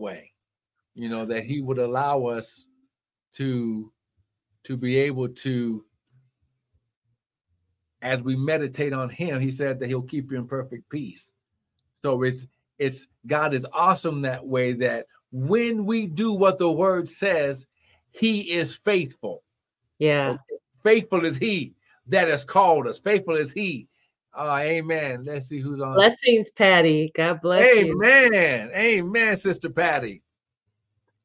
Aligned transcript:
way. 0.00 0.32
You 0.94 1.08
know 1.08 1.24
that 1.26 1.44
He 1.44 1.60
would 1.60 1.78
allow 1.78 2.24
us 2.24 2.66
to 3.34 3.92
to 4.64 4.76
be 4.76 4.98
able 4.98 5.28
to 5.28 5.84
as 8.02 8.22
we 8.22 8.36
meditate 8.36 8.92
on 8.92 9.08
him 9.08 9.40
he 9.40 9.50
said 9.50 9.78
that 9.78 9.88
he'll 9.88 10.02
keep 10.02 10.30
you 10.30 10.38
in 10.38 10.46
perfect 10.46 10.88
peace. 10.88 11.30
So 12.02 12.22
it's 12.22 12.46
it's 12.78 13.06
god 13.26 13.52
is 13.54 13.66
awesome 13.72 14.22
that 14.22 14.46
way 14.46 14.72
that 14.74 15.06
when 15.32 15.84
we 15.84 16.06
do 16.06 16.32
what 16.32 16.58
the 16.58 16.70
word 16.70 17.08
says 17.08 17.66
he 18.10 18.40
is 18.52 18.74
faithful. 18.74 19.42
Yeah. 19.98 20.38
Faithful 20.82 21.24
is 21.24 21.36
he 21.36 21.74
that 22.06 22.28
has 22.28 22.44
called 22.44 22.86
us. 22.86 22.98
Faithful 22.98 23.36
is 23.36 23.52
he 23.52 23.86
uh, 24.34 24.58
amen. 24.62 25.24
Let's 25.24 25.48
see 25.48 25.60
who's 25.60 25.80
on 25.80 25.94
blessings 25.94 26.50
patty. 26.50 27.10
God 27.14 27.40
bless 27.40 27.66
amen. 27.66 27.86
you. 27.86 28.02
Amen. 28.02 28.70
Amen 28.74 29.36
sister 29.36 29.70
patty. 29.70 30.22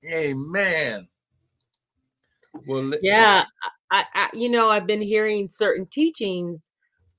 Amen. 0.06 1.07
Well, 2.68 2.93
yeah, 3.02 3.46
I, 3.92 4.06
I, 4.14 4.29
you 4.34 4.50
know, 4.50 4.70
I've 4.70 4.88
been 4.88 5.02
hearing 5.02 5.50
certain 5.50 5.86
teachings 5.88 6.70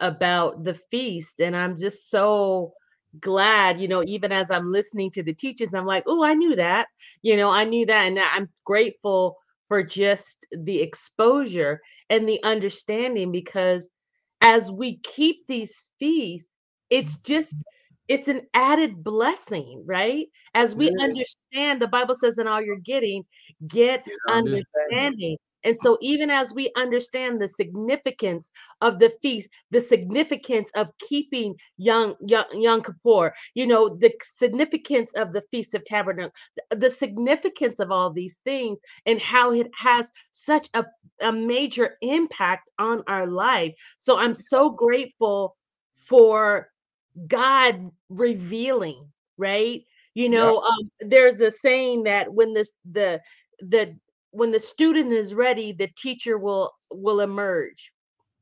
about 0.00 0.64
the 0.64 0.74
feast, 0.90 1.40
and 1.40 1.56
I'm 1.56 1.76
just 1.76 2.10
so 2.10 2.72
glad, 3.20 3.80
you 3.80 3.88
know, 3.88 4.02
even 4.06 4.32
as 4.32 4.50
I'm 4.50 4.72
listening 4.72 5.10
to 5.12 5.22
the 5.22 5.34
teachings, 5.34 5.74
I'm 5.74 5.86
like, 5.86 6.04
oh, 6.06 6.24
I 6.24 6.34
knew 6.34 6.56
that, 6.56 6.88
you 7.22 7.36
know, 7.36 7.50
I 7.50 7.64
knew 7.64 7.86
that, 7.86 8.06
and 8.06 8.18
I'm 8.18 8.48
grateful 8.64 9.36
for 9.68 9.82
just 9.82 10.46
the 10.52 10.80
exposure 10.80 11.80
and 12.10 12.28
the 12.28 12.42
understanding 12.44 13.32
because 13.32 13.90
as 14.40 14.70
we 14.70 14.98
keep 14.98 15.46
these 15.46 15.84
feasts, 15.98 16.56
it's 16.90 17.16
mm-hmm. 17.16 17.32
just 17.32 17.54
it's 18.08 18.28
an 18.28 18.42
added 18.54 19.02
blessing, 19.02 19.82
right? 19.84 20.26
As 20.54 20.74
we 20.74 20.86
yeah. 20.86 21.04
understand, 21.04 21.82
the 21.82 21.88
Bible 21.88 22.14
says, 22.14 22.38
in 22.38 22.46
all 22.46 22.62
you're 22.62 22.76
getting, 22.76 23.24
get, 23.66 24.04
get 24.04 24.14
understanding. 24.28 24.68
understanding. 24.90 25.36
And 25.66 25.76
so, 25.76 25.98
even 26.00 26.30
as 26.30 26.54
we 26.54 26.70
understand 26.76 27.42
the 27.42 27.48
significance 27.48 28.52
of 28.80 29.00
the 29.00 29.12
feast, 29.20 29.48
the 29.72 29.80
significance 29.80 30.70
of 30.76 30.96
keeping 31.08 31.56
young, 31.76 32.14
young, 32.24 32.44
Yom 32.52 32.82
Kippur, 32.82 33.34
you 33.54 33.66
know, 33.66 33.88
the 33.88 34.12
significance 34.22 35.12
of 35.16 35.32
the 35.32 35.42
Feast 35.50 35.74
of 35.74 35.84
Tabernacle, 35.84 36.32
the 36.70 36.88
significance 36.88 37.80
of 37.80 37.90
all 37.90 38.10
these 38.10 38.38
things, 38.44 38.78
and 39.06 39.20
how 39.20 39.52
it 39.52 39.68
has 39.76 40.08
such 40.30 40.68
a, 40.74 40.84
a 41.20 41.32
major 41.32 41.98
impact 42.00 42.70
on 42.78 43.02
our 43.08 43.26
life. 43.26 43.74
So, 43.98 44.18
I'm 44.18 44.34
so 44.34 44.70
grateful 44.70 45.56
for 45.96 46.70
God 47.26 47.90
revealing, 48.08 49.08
right? 49.36 49.82
You 50.14 50.28
know, 50.28 50.58
um, 50.60 50.90
there's 51.00 51.40
a 51.40 51.50
saying 51.50 52.04
that 52.04 52.32
when 52.32 52.54
this 52.54 52.76
the 52.84 53.20
the 53.58 53.98
when 54.36 54.52
the 54.52 54.60
student 54.60 55.12
is 55.12 55.32
ready, 55.34 55.72
the 55.72 55.88
teacher 55.96 56.36
will 56.36 56.72
will 56.90 57.20
emerge. 57.20 57.92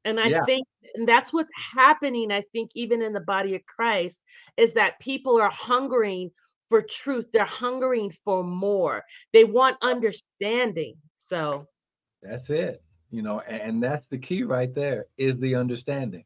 And 0.04 0.18
I 0.18 0.26
yeah. 0.26 0.44
think 0.44 0.66
and 0.94 1.08
that's 1.08 1.32
what's 1.32 1.50
happening, 1.54 2.32
I 2.32 2.42
think, 2.52 2.70
even 2.74 3.00
in 3.00 3.12
the 3.12 3.20
body 3.20 3.54
of 3.54 3.64
Christ, 3.66 4.22
is 4.56 4.72
that 4.74 5.00
people 5.00 5.40
are 5.40 5.50
hungering 5.50 6.30
for 6.68 6.82
truth. 6.82 7.26
They're 7.32 7.44
hungering 7.44 8.12
for 8.24 8.42
more. 8.42 9.04
They 9.32 9.44
want 9.44 9.76
understanding. 9.82 10.96
So 11.14 11.64
that's 12.22 12.50
it. 12.50 12.82
You 13.10 13.22
know, 13.22 13.40
and 13.40 13.82
that's 13.82 14.08
the 14.08 14.18
key 14.18 14.42
right 14.42 14.74
there 14.74 15.06
is 15.16 15.38
the 15.38 15.54
understanding. 15.54 16.24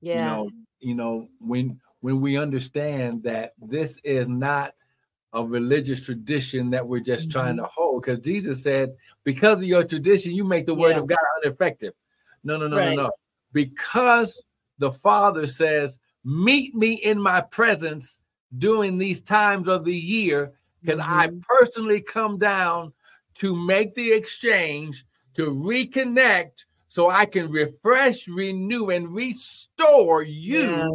Yeah. 0.00 0.14
You 0.14 0.24
know, 0.24 0.50
you 0.80 0.94
know, 0.94 1.28
when 1.40 1.78
when 2.00 2.20
we 2.22 2.38
understand 2.38 3.22
that 3.24 3.52
this 3.60 3.98
is 4.02 4.28
not 4.28 4.72
a 5.32 5.44
religious 5.44 6.04
tradition 6.04 6.70
that 6.70 6.86
we're 6.86 7.00
just 7.00 7.28
mm-hmm. 7.28 7.38
trying 7.38 7.56
to 7.56 7.64
hold. 7.64 8.02
Because 8.02 8.20
Jesus 8.20 8.62
said, 8.62 8.94
because 9.24 9.58
of 9.58 9.64
your 9.64 9.84
tradition, 9.84 10.34
you 10.34 10.44
make 10.44 10.66
the 10.66 10.74
word 10.74 10.96
of 10.96 11.06
God 11.06 11.18
ineffective. 11.42 11.94
No, 12.44 12.56
no, 12.56 12.68
no, 12.68 12.78
right. 12.78 12.96
no, 12.96 13.04
no. 13.04 13.10
Because 13.52 14.42
the 14.78 14.90
Father 14.92 15.46
says, 15.46 15.98
meet 16.24 16.74
me 16.74 16.94
in 16.94 17.20
my 17.20 17.40
presence 17.40 18.18
during 18.58 18.98
these 18.98 19.20
times 19.20 19.68
of 19.68 19.84
the 19.84 19.94
year, 19.94 20.52
because 20.82 21.00
mm-hmm. 21.00 21.12
I 21.12 21.30
personally 21.42 22.00
come 22.00 22.38
down 22.38 22.92
to 23.34 23.54
make 23.54 23.94
the 23.94 24.12
exchange, 24.12 25.04
to 25.34 25.50
reconnect, 25.50 26.64
so 26.88 27.08
I 27.08 27.24
can 27.24 27.50
refresh, 27.50 28.26
renew, 28.26 28.90
and 28.90 29.14
restore 29.14 30.22
you 30.24 30.62
yeah 30.62 30.88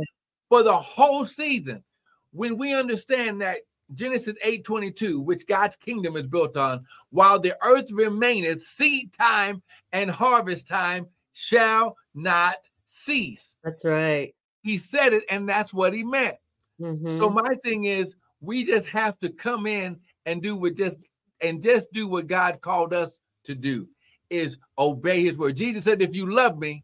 for 0.50 0.63
the 0.63 0.75
whole 0.75 1.25
season. 1.25 1.84
When 2.31 2.57
we 2.57 2.74
understand 2.74 3.41
that 3.41 3.59
Genesis 3.94 4.38
8:22, 4.44 5.22
which 5.22 5.47
God's 5.47 5.75
kingdom 5.75 6.16
is 6.16 6.28
built 6.28 6.57
on, 6.57 6.85
while 7.12 7.40
the 7.40 7.56
earth 7.63 7.91
remaineth, 7.91 8.63
seed 8.63 9.13
time 9.13 9.62
and 9.91 10.09
harvest 10.09 10.68
time 10.68 11.07
shall 11.34 11.95
not 12.13 12.57
cease. 12.85 13.56
That's 13.63 13.85
right. 13.85 14.34
He 14.62 14.78
said 14.78 15.13
it, 15.13 15.24
and 15.29 15.47
that's 15.47 15.74
what 15.74 15.94
he 15.94 16.03
meant. 16.03 16.38
Mm-hmm. 16.81 17.18
So 17.18 17.29
my 17.29 17.56
thing 17.63 17.85
is, 17.85 18.16
we 18.41 18.63
just 18.63 18.88
have 18.88 19.19
to 19.19 19.29
come 19.29 19.68
in 19.68 20.00
and 20.25 20.41
do 20.41 20.56
what 20.56 20.75
just 20.75 20.97
and 21.41 21.62
just 21.62 21.91
do 21.91 22.07
what 22.07 22.28
God 22.28 22.62
called 22.62 22.94
us 22.94 23.19
to 23.44 23.56
do 23.56 23.88
is 24.29 24.57
obey 24.78 25.24
his 25.24 25.38
word. 25.38 25.56
Jesus 25.56 25.84
said, 25.84 26.01
if 26.01 26.16
you 26.16 26.31
love 26.31 26.57
me, 26.57 26.84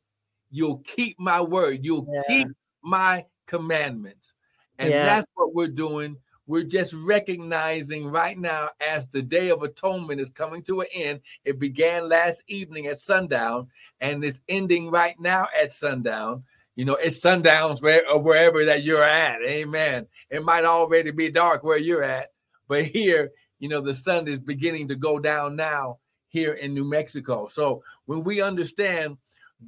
you'll 0.50 0.80
keep 0.80 1.20
my 1.20 1.42
word, 1.42 1.80
you'll 1.84 2.08
yeah. 2.12 2.22
keep 2.28 2.48
my 2.84 3.26
commandments. 3.48 4.34
And 4.80 4.90
yeah. 4.90 5.06
that's 5.06 5.28
what 5.36 5.54
we're 5.54 5.68
doing. 5.68 6.18
We're 6.52 6.64
just 6.64 6.92
recognizing 6.92 8.08
right 8.08 8.38
now 8.38 8.72
as 8.86 9.08
the 9.08 9.22
Day 9.22 9.52
of 9.52 9.64
Atonement 9.64 10.20
is 10.20 10.30
coming 10.30 10.62
to 10.64 10.82
an 10.82 10.88
end. 10.94 11.22
It 11.46 11.60
began 11.60 12.10
last 12.10 12.44
evening 12.46 12.88
at 12.88 13.00
sundown 13.00 13.70
and 14.02 14.22
it's 14.22 14.42
ending 14.50 14.92
right 14.92 15.18
now 15.18 15.48
at 15.58 15.72
sundown. 15.72 16.44
You 16.76 16.84
know, 16.84 16.96
it's 16.96 17.22
sundowns 17.22 17.82
where, 17.82 18.04
wherever 18.18 18.66
that 18.66 18.84
you're 18.84 19.02
at. 19.02 19.42
Amen. 19.44 20.08
It 20.30 20.44
might 20.44 20.66
already 20.66 21.12
be 21.12 21.32
dark 21.32 21.64
where 21.64 21.78
you're 21.78 22.04
at, 22.04 22.34
but 22.68 22.84
here, 22.98 23.32
you 23.60 23.70
know, 23.70 23.80
the 23.80 23.96
sun 23.96 24.28
is 24.28 24.38
beginning 24.38 24.90
to 24.90 24.96
go 24.98 25.20
down 25.20 25.56
now 25.56 26.00
here 26.28 26.56
in 26.56 26.74
New 26.74 26.84
Mexico. 26.84 27.48
So 27.48 27.82
when 28.08 28.26
we 28.26 28.42
understand 28.42 29.16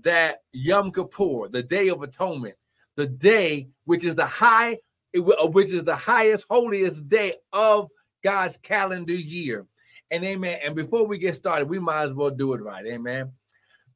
that 0.02 0.40
Yom 0.52 0.92
Kippur, 0.92 1.48
the 1.48 1.64
Day 1.64 1.88
of 1.88 2.02
Atonement, 2.02 2.56
the 2.98 3.08
day 3.08 3.70
which 3.86 4.04
is 4.04 4.16
the 4.16 4.26
high, 4.26 4.74
uh, 4.74 4.76
Uh, 5.16 5.48
which 5.48 5.72
is 5.72 5.84
the 5.84 5.96
highest, 5.96 6.46
holiest 6.50 7.08
day 7.08 7.36
of 7.52 7.90
God's 8.24 8.58
calendar 8.58 9.14
year. 9.14 9.68
And 10.10 10.24
amen. 10.24 10.60
And 10.64 10.76
before 10.76 11.06
we 11.06 11.20
get 11.20 11.36
started, 11.36 11.70
we 11.70 11.80
might 11.80 12.04
as 12.04 12.14
well 12.14 12.32
do 12.32 12.54
it 12.54 12.62
right. 12.62 12.86
Amen. 12.86 13.32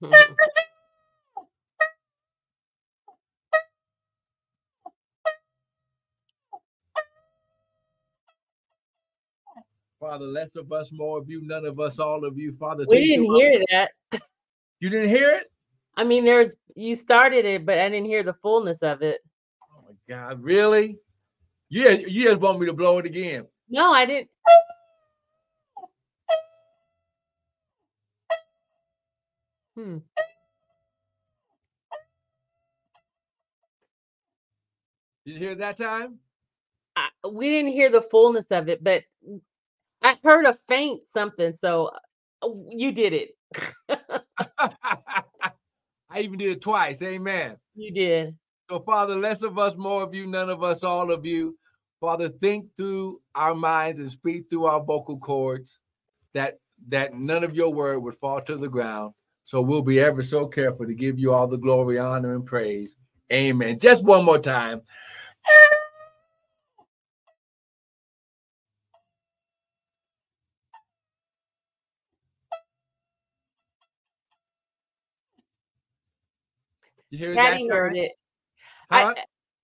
Father, 10.00 10.26
less 10.26 10.56
of 10.56 10.72
us, 10.72 10.92
more 10.92 11.18
of 11.18 11.28
you, 11.28 11.42
none 11.42 11.66
of 11.66 11.80
us, 11.80 11.98
all 11.98 12.24
of 12.24 12.38
you. 12.38 12.54
Father, 12.54 12.86
we 12.88 13.08
didn't 13.08 13.36
hear 13.36 13.64
that. 13.72 13.92
You 14.80 14.92
didn't 14.92 15.10
hear 15.10 15.32
it? 15.32 15.52
I 15.96 16.04
mean, 16.04 16.24
there's 16.24 16.54
you 16.76 16.96
started 16.96 17.46
it, 17.46 17.66
but 17.66 17.80
I 17.80 17.90
didn't 17.90 18.06
hear 18.06 18.22
the 18.22 18.36
fullness 18.36 18.84
of 18.84 19.02
it. 19.02 19.22
Oh 19.64 19.82
my 19.88 19.96
God, 20.08 20.44
really? 20.44 21.00
Yeah, 21.70 21.90
you 21.92 22.24
just 22.26 22.40
want 22.40 22.60
me 22.60 22.66
to 22.68 22.74
blow 22.74 22.98
it 23.00 23.06
again. 23.06 23.46
No, 23.70 23.92
I 23.92 24.06
didn't. 24.06 24.30
Hmm. 29.76 29.98
Did 35.26 35.34
you 35.34 35.40
hear 35.40 35.56
that 35.56 35.78
time? 35.78 36.20
I, 36.96 37.10
we 37.30 37.50
didn't 37.50 37.74
hear 37.74 37.90
the 37.90 38.02
fullness 38.02 38.50
of 38.52 38.70
it, 38.70 38.82
but 38.84 39.04
I 40.02 40.18
heard 40.24 40.46
a 40.46 40.58
faint 40.70 41.08
something. 41.08 41.54
So 41.54 41.92
uh, 42.42 42.50
you 42.70 42.94
did 42.94 43.14
it. 43.14 43.32
I 46.10 46.22
even 46.22 46.38
did 46.40 46.52
it 46.52 46.62
twice. 46.62 47.02
Amen. 47.02 47.58
You 47.76 47.92
did. 47.92 48.38
So, 48.70 48.80
Father, 48.82 49.16
less 49.16 49.44
of 49.44 49.58
us, 49.58 49.76
more 49.78 50.04
of 50.04 50.14
you, 50.14 50.28
none 50.28 50.50
of 50.50 50.62
us, 50.62 50.84
all 50.84 51.12
of 51.12 51.26
you. 51.26 51.58
Father, 52.02 52.30
think 52.30 52.68
through 52.76 53.22
our 53.34 53.56
minds 53.56 54.00
and 54.00 54.12
speak 54.12 54.50
through 54.50 54.66
our 54.66 54.84
vocal 54.84 55.18
cords 55.18 55.80
that 56.34 56.60
that 56.90 57.16
none 57.16 57.44
of 57.44 57.56
your 57.56 57.74
word 57.74 58.00
would 58.00 58.16
fall 58.16 58.42
to 58.42 58.56
the 58.56 58.70
ground. 58.70 59.14
So 59.46 59.62
we'll 59.62 59.82
be 59.82 60.00
ever 60.00 60.22
so 60.22 60.46
careful 60.46 60.86
to 60.86 60.94
give 60.94 61.18
you 61.18 61.34
all 61.34 61.48
the 61.48 61.58
glory, 61.58 61.98
honor, 61.98 62.36
and 62.36 62.46
praise. 62.46 62.96
Amen. 63.32 63.80
Just 63.80 64.04
one 64.04 64.26
more 64.26 64.38
time. 64.38 64.82
You 77.10 77.18
hear 77.18 77.36
Patty 77.36 77.68
that? 77.68 77.76
heard 77.76 77.96
it. 77.96 78.12
Huh? 78.92 79.14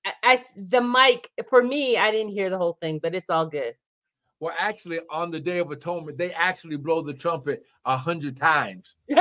I, 0.05 0.13
I, 0.23 0.45
the 0.55 0.81
mic 0.81 1.29
for 1.49 1.63
me, 1.63 1.97
I 1.97 2.11
didn't 2.11 2.31
hear 2.31 2.49
the 2.49 2.57
whole 2.57 2.73
thing, 2.73 2.99
but 3.01 3.15
it's 3.15 3.29
all 3.29 3.45
good. 3.45 3.75
Well, 4.39 4.53
actually, 4.59 4.99
on 5.09 5.31
the 5.31 5.39
Day 5.39 5.59
of 5.59 5.71
Atonement, 5.71 6.17
they 6.17 6.33
actually 6.33 6.75
blow 6.75 7.01
the 7.01 7.13
trumpet 7.13 7.63
a 7.85 7.95
hundred 7.95 8.35
times. 8.35 8.95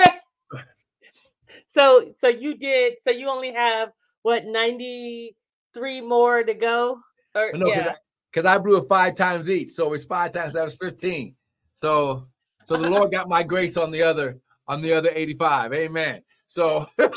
so, 1.67 2.13
so 2.19 2.27
you 2.27 2.57
did. 2.57 2.95
So 3.03 3.13
you 3.13 3.29
only 3.29 3.53
have 3.53 3.93
what 4.23 4.47
ninety 4.47 5.37
three 5.75 6.01
more 6.01 6.43
to 6.43 6.55
go? 6.55 6.99
Or 7.37 7.53
no, 7.55 7.69
yeah, 7.69 7.95
because 8.33 8.47
I, 8.47 8.57
I, 8.57 8.59
blew 8.59 8.79
it 8.79 8.89
five 8.89 9.15
times 9.15 9.49
each, 9.49 9.71
so 9.71 9.93
it's 9.93 10.05
five 10.05 10.33
times. 10.33 10.55
That 10.55 10.65
was 10.65 10.75
fifteen. 10.75 11.37
So, 11.75 12.27
so 12.65 12.77
the 12.77 12.91
Lord 12.91 13.13
got 13.13 13.29
my 13.29 13.45
grace 13.45 13.77
on 13.77 13.93
the 13.93 14.03
other 14.03 14.41
on 14.67 14.83
the 14.83 14.93
other 14.93 15.11
eighty 15.15 15.35
five. 15.35 15.73
Amen. 15.73 16.23
So, 16.49 16.89
but 16.97 17.13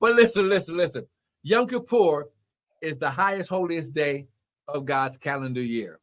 listen, 0.00 0.48
listen, 0.48 0.76
listen. 0.76 1.06
Yom 1.42 1.66
Kippur 1.66 2.28
is 2.80 2.98
the 2.98 3.10
highest, 3.10 3.48
holiest 3.48 3.92
day 3.92 4.26
of 4.68 4.84
God's 4.84 5.16
calendar 5.16 5.62
year. 5.62 6.00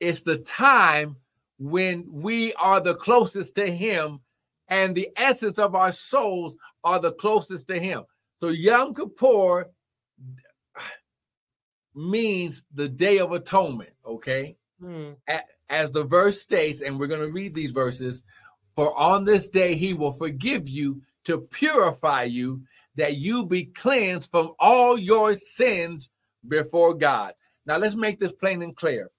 It's 0.00 0.22
the 0.22 0.38
time 0.38 1.16
when 1.58 2.04
we 2.08 2.52
are 2.54 2.80
the 2.80 2.94
closest 2.94 3.54
to 3.56 3.70
Him 3.70 4.20
and 4.68 4.94
the 4.94 5.08
essence 5.16 5.58
of 5.58 5.74
our 5.74 5.92
souls 5.92 6.56
are 6.84 6.98
the 6.98 7.12
closest 7.12 7.68
to 7.68 7.78
Him. 7.78 8.04
So 8.40 8.48
Yom 8.48 8.94
Kippur 8.94 9.70
means 11.94 12.62
the 12.74 12.88
Day 12.88 13.18
of 13.18 13.32
Atonement, 13.32 13.92
okay? 14.04 14.56
Mm. 14.82 15.16
As 15.68 15.90
the 15.90 16.04
verse 16.04 16.40
states, 16.40 16.80
and 16.82 16.98
we're 16.98 17.06
going 17.06 17.26
to 17.26 17.32
read 17.32 17.54
these 17.54 17.72
verses 17.72 18.22
for 18.74 18.96
on 18.98 19.24
this 19.24 19.48
day 19.48 19.74
He 19.74 19.94
will 19.94 20.12
forgive 20.12 20.68
you 20.68 21.00
to 21.24 21.38
purify 21.38 22.24
you, 22.24 22.62
that 22.96 23.16
you 23.16 23.44
be 23.46 23.64
cleansed 23.64 24.30
from 24.30 24.52
all 24.58 24.98
your 24.98 25.34
sins 25.34 26.08
before 26.46 26.94
God. 26.94 27.34
Now 27.66 27.78
let's 27.78 27.94
make 27.94 28.18
this 28.18 28.32
plain 28.32 28.62
and 28.62 28.76
clear. 28.76 29.10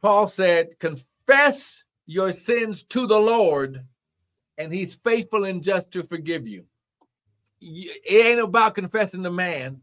Paul 0.00 0.26
said, 0.26 0.78
Confess 0.78 1.84
your 2.06 2.32
sins 2.32 2.82
to 2.84 3.06
the 3.06 3.18
Lord, 3.18 3.84
and 4.58 4.72
he's 4.72 4.94
faithful 4.94 5.44
and 5.44 5.62
just 5.62 5.90
to 5.92 6.02
forgive 6.02 6.46
you. 6.46 6.64
It 7.60 8.26
ain't 8.26 8.40
about 8.40 8.74
confessing 8.74 9.22
to 9.22 9.30
man. 9.30 9.80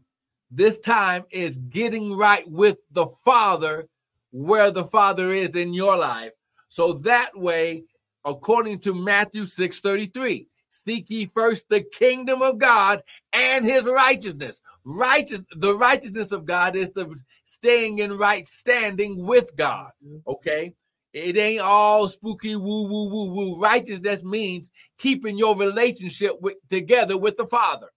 This 0.50 0.78
time 0.78 1.24
is 1.30 1.56
getting 1.56 2.16
right 2.16 2.48
with 2.50 2.78
the 2.90 3.06
Father 3.24 3.88
where 4.32 4.70
the 4.70 4.84
Father 4.84 5.32
is 5.32 5.54
in 5.56 5.72
your 5.72 5.96
life. 5.96 6.32
So 6.68 6.94
that 6.94 7.36
way, 7.36 7.84
according 8.24 8.80
to 8.80 8.94
Matthew 8.94 9.46
6 9.46 9.80
33, 9.80 10.49
Seek 10.70 11.10
ye 11.10 11.26
first 11.26 11.68
the 11.68 11.82
kingdom 11.82 12.42
of 12.42 12.58
God 12.58 13.02
and 13.32 13.64
his 13.64 13.82
righteousness. 13.82 14.60
Righteous, 14.84 15.40
the 15.56 15.74
righteousness 15.74 16.30
of 16.30 16.46
God 16.46 16.76
is 16.76 16.90
the 16.94 17.14
staying 17.44 17.98
in 17.98 18.16
right 18.16 18.46
standing 18.46 19.26
with 19.26 19.54
God. 19.56 19.90
Mm-hmm. 20.04 20.18
Okay. 20.28 20.74
It 21.12 21.36
ain't 21.36 21.60
all 21.60 22.06
spooky 22.08 22.54
woo 22.54 22.84
woo 22.84 23.08
woo 23.08 23.34
woo. 23.34 23.60
Righteousness 23.60 24.22
means 24.22 24.70
keeping 24.96 25.36
your 25.36 25.56
relationship 25.56 26.40
with 26.40 26.56
together 26.68 27.18
with 27.18 27.36
the 27.36 27.46
Father. 27.46 27.88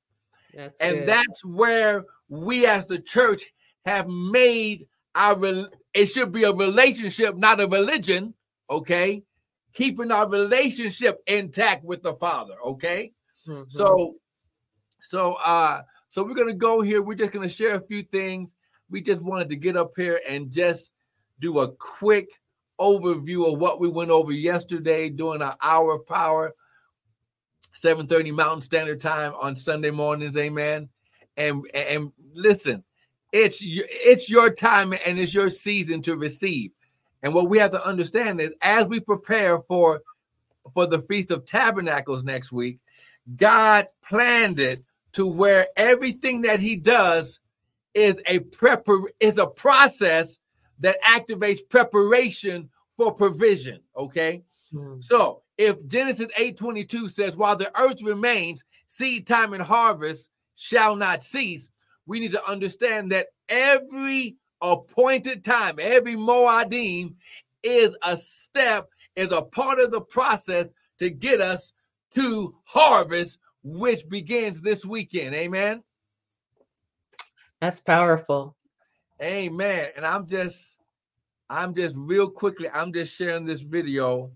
That's 0.56 0.81
and 0.81 0.98
good. 0.98 1.08
that's 1.08 1.46
where 1.46 2.06
we 2.28 2.66
as 2.66 2.88
the 2.88 3.00
church 3.00 3.54
have 3.86 4.08
made 4.08 4.88
our 5.14 5.69
it 5.94 6.08
should 6.08 6.31
be 6.31 6.44
a 6.44 6.52
relationship, 6.52 7.36
not 7.38 7.62
a 7.62 7.68
religion. 7.68 8.34
Okay 8.68 9.22
keeping 9.74 10.12
our 10.12 10.30
relationship 10.30 11.22
intact 11.28 11.84
with 11.84 12.04
the 12.04 12.14
Father. 12.16 12.56
Okay. 12.66 13.12
Mm-hmm. 13.48 13.64
So, 13.68 14.16
so, 15.02 15.36
uh, 15.44 15.81
so 16.10 16.24
we're 16.24 16.36
gonna 16.36 16.54
go 16.54 16.81
here. 16.81 17.02
We're 17.02 17.16
just 17.16 17.31
gonna 17.31 17.50
share 17.50 17.75
a 17.75 17.86
few 17.86 18.04
things. 18.04 18.56
We 18.90 19.02
just 19.02 19.22
wanted 19.22 19.50
to 19.50 19.56
get 19.56 19.75
up 19.75 19.94
here 19.98 20.22
and 20.30 20.52
just 20.52 20.92
do 21.40 21.60
a 21.60 21.72
quick 21.72 22.30
overview 22.80 23.52
of 23.52 23.60
what 23.60 23.80
we 23.80 23.90
went 23.90 24.12
over 24.12 24.31
yesterday 24.31 25.10
during 25.10 25.42
our 25.42 25.58
hour 25.62 25.96
of 25.96 26.06
power, 26.06 26.54
7:30 27.74 28.31
Mountain 28.31 28.62
Standard 28.62 29.02
Time 29.02 29.34
on 29.42 29.56
Sunday 29.56 29.92
mornings. 29.92 30.38
Amen. 30.38 30.90
And 31.36 31.66
and 31.74 32.12
listen, 32.34 32.84
it's 33.31 33.58
it's 33.62 34.30
your 34.30 34.52
time 34.52 34.94
and 35.06 35.19
it's 35.19 35.34
your 35.34 35.50
season 35.50 36.02
to 36.04 36.16
receive. 36.16 36.72
And 37.24 37.34
what 37.34 37.50
we 37.50 37.58
have 37.58 37.72
to 37.72 37.86
understand 37.86 38.40
is 38.42 38.54
as 38.62 38.86
we 38.86 39.00
prepare 39.00 39.60
for 39.68 40.02
for 40.74 40.86
the 40.86 41.02
Feast 41.02 41.31
of 41.31 41.46
Tabernacles 41.46 42.24
next 42.24 42.52
week, 42.52 42.80
God 43.36 43.88
planned 44.02 44.60
it 44.60 44.80
to 45.14 45.25
where 45.25 45.68
everything 45.75 46.42
that 46.42 46.60
he 46.60 46.75
does 46.75 47.40
is 47.94 48.22
a 48.25 48.40
prepar 48.40 49.06
is 49.20 49.38
a 49.38 49.48
process 49.48 50.38
that 50.80 51.02
activates 51.02 51.60
preparation 51.68 52.70
for 52.98 53.14
provision. 53.14 53.80
Okay. 53.96 54.44
Mm. 54.74 55.04
So 55.04 55.44
if 55.58 55.86
Genesis 55.88 56.31
8:22 56.38 57.10
says, 57.10 57.38
while 57.38 57.56
the 57.56 57.72
earth 57.80 58.02
remains, 58.02 58.64
seed 58.88 59.28
time 59.28 59.54
and 59.54 59.64
harvest 59.64 60.30
shall 60.56 60.96
not 60.96 61.24
cease, 61.24 61.69
we 62.06 62.19
need 62.19 62.31
to 62.31 62.50
understand 62.50 63.12
that 63.12 63.28
every 63.48 64.36
appointed 64.63 65.44
time. 65.44 65.75
Every 65.80 66.15
Moadim 66.15 67.13
is 67.62 67.95
a 68.01 68.18
step, 68.18 68.89
is 69.15 69.31
a 69.31 69.42
part 69.42 69.80
of 69.80 69.92
the 69.92 70.01
process 70.01 70.68
to 71.00 71.10
get 71.10 71.42
us 71.42 71.74
to 72.15 72.56
harvest, 72.63 73.38
which 73.63 74.07
begins 74.10 74.62
this 74.62 74.86
weekend. 74.86 75.36
Amen. 75.36 75.83
That's 77.62 77.80
powerful. 77.80 78.56
Amen. 79.21 79.89
And 79.95 80.06
I'm 80.06 80.25
just, 80.27 80.80
I'm 81.50 81.75
just 81.75 81.95
real 81.98 82.30
quickly, 82.30 82.69
I'm 82.69 82.92
just 82.92 83.16
sharing 83.16 83.45
this 83.45 83.62
video 83.62 84.31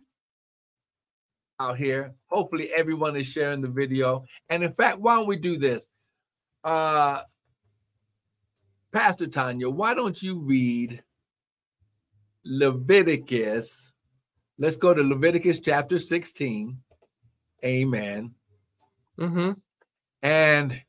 out 1.59 1.77
here. 1.77 2.13
Hopefully, 2.27 2.69
everyone 2.75 3.15
is 3.15 3.25
sharing 3.25 3.61
the 3.61 3.67
video. 3.67 4.25
And 4.49 4.63
in 4.63 4.73
fact, 4.73 4.99
why 4.99 5.15
don't 5.15 5.27
we 5.27 5.37
do 5.37 5.57
this? 5.57 5.87
Uh 6.63 7.21
Pastor 8.97 9.27
Tanya, 9.27 9.69
why 9.69 9.93
don't 9.93 10.23
you 10.23 10.39
read 10.39 11.03
Leviticus? 12.43 13.93
Let's 14.57 14.75
go 14.75 14.91
to 14.91 15.03
Leviticus 15.03 15.59
chapter 15.59 15.99
16. 15.99 16.79
Amen. 17.63 18.33
Mm-hmm. 19.19 19.51
And 20.23 20.81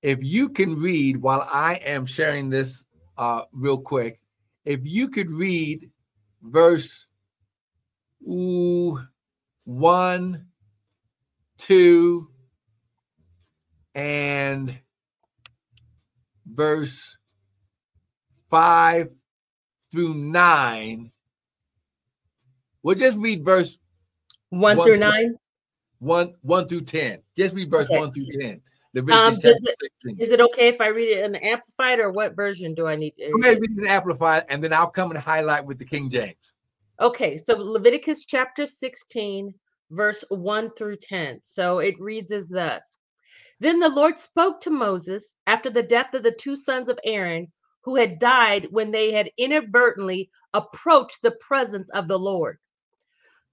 if 0.00 0.24
you 0.24 0.48
can 0.48 0.76
read 0.76 1.18
while 1.18 1.46
I 1.52 1.74
am 1.84 2.06
sharing 2.06 2.48
this 2.48 2.86
uh, 3.18 3.42
real 3.52 3.82
quick, 3.82 4.18
if 4.64 4.80
you 4.86 5.10
could 5.10 5.30
read 5.30 5.90
verse 6.40 7.06
ooh, 8.26 8.98
one, 9.64 10.46
two, 11.58 12.30
and 13.94 14.80
verse 16.54 17.16
5 18.50 19.08
through 19.90 20.14
9. 20.14 21.10
We'll 22.82 22.94
just 22.94 23.18
read 23.18 23.44
verse 23.44 23.78
1, 24.50 24.76
1 24.76 24.86
through 24.86 24.98
9. 24.98 25.34
1 25.98 26.34
1 26.42 26.68
through 26.68 26.82
10. 26.82 27.18
Just 27.36 27.54
read 27.54 27.70
verse 27.70 27.90
okay. 27.90 27.98
1 27.98 28.12
through 28.12 28.26
10. 28.26 28.60
Um, 29.10 29.32
is, 29.32 29.44
it, 29.44 29.90
is 30.20 30.30
it 30.30 30.40
okay 30.40 30.68
if 30.68 30.80
I 30.80 30.86
read 30.86 31.08
it 31.08 31.24
in 31.24 31.32
the 31.32 31.44
Amplified 31.44 31.98
or 31.98 32.12
what 32.12 32.36
version 32.36 32.74
do 32.74 32.86
I 32.86 32.94
need 32.94 33.12
to 33.18 33.28
Go 33.28 33.40
ahead 33.40 33.60
read 33.60 33.76
the 33.76 33.88
Amplified 33.88 34.44
and 34.48 34.62
then 34.62 34.72
I'll 34.72 34.86
come 34.86 35.10
and 35.10 35.18
highlight 35.18 35.66
with 35.66 35.78
the 35.78 35.84
King 35.84 36.08
James. 36.08 36.54
Okay, 37.00 37.36
so 37.36 37.56
Leviticus 37.56 38.24
chapter 38.24 38.66
16, 38.66 39.52
verse 39.90 40.22
1 40.28 40.70
through 40.76 40.98
10. 40.98 41.40
So 41.42 41.80
it 41.80 41.98
reads 41.98 42.30
as 42.30 42.48
thus 42.48 42.96
then 43.60 43.78
the 43.80 43.88
Lord 43.88 44.18
spoke 44.18 44.60
to 44.62 44.70
Moses 44.70 45.36
after 45.46 45.70
the 45.70 45.82
death 45.82 46.14
of 46.14 46.22
the 46.22 46.32
two 46.32 46.56
sons 46.56 46.88
of 46.88 46.98
Aaron, 47.04 47.52
who 47.84 47.96
had 47.96 48.18
died 48.18 48.68
when 48.70 48.90
they 48.90 49.12
had 49.12 49.30
inadvertently 49.36 50.30
approached 50.52 51.22
the 51.22 51.30
presence 51.32 51.90
of 51.90 52.08
the 52.08 52.18
Lord. 52.18 52.58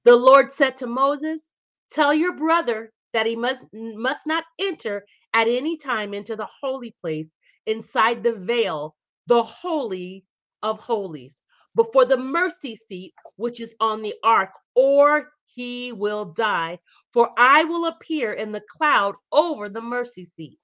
The 0.03 0.15
Lord 0.15 0.51
said 0.51 0.77
to 0.77 0.87
Moses, 0.87 1.53
Tell 1.91 2.13
your 2.13 2.33
brother 2.33 2.91
that 3.13 3.25
he 3.25 3.35
must, 3.35 3.63
must 3.73 4.25
not 4.25 4.45
enter 4.59 5.05
at 5.33 5.47
any 5.47 5.77
time 5.77 6.13
into 6.13 6.35
the 6.35 6.47
holy 6.61 6.95
place 6.99 7.35
inside 7.65 8.23
the 8.23 8.33
veil, 8.33 8.95
the 9.27 9.43
holy 9.43 10.25
of 10.63 10.79
holies, 10.79 11.41
before 11.75 12.05
the 12.05 12.17
mercy 12.17 12.75
seat 12.75 13.13
which 13.35 13.59
is 13.59 13.75
on 13.79 14.01
the 14.01 14.15
ark, 14.23 14.49
or 14.75 15.31
he 15.53 15.91
will 15.91 16.25
die, 16.25 16.79
for 17.11 17.29
I 17.37 17.63
will 17.63 17.85
appear 17.85 18.33
in 18.33 18.51
the 18.51 18.61
cloud 18.61 19.15
over 19.31 19.69
the 19.69 19.81
mercy 19.81 20.23
seat. 20.23 20.59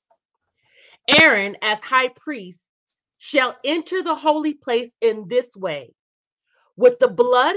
Aaron, 1.08 1.58
as 1.62 1.80
high 1.80 2.10
priest, 2.10 2.70
shall 3.18 3.56
enter 3.64 4.04
the 4.04 4.16
holy 4.16 4.54
place 4.54 4.96
in 5.02 5.28
this 5.28 5.56
way 5.56 5.94
with 6.76 7.00
the 7.00 7.08
blood 7.08 7.56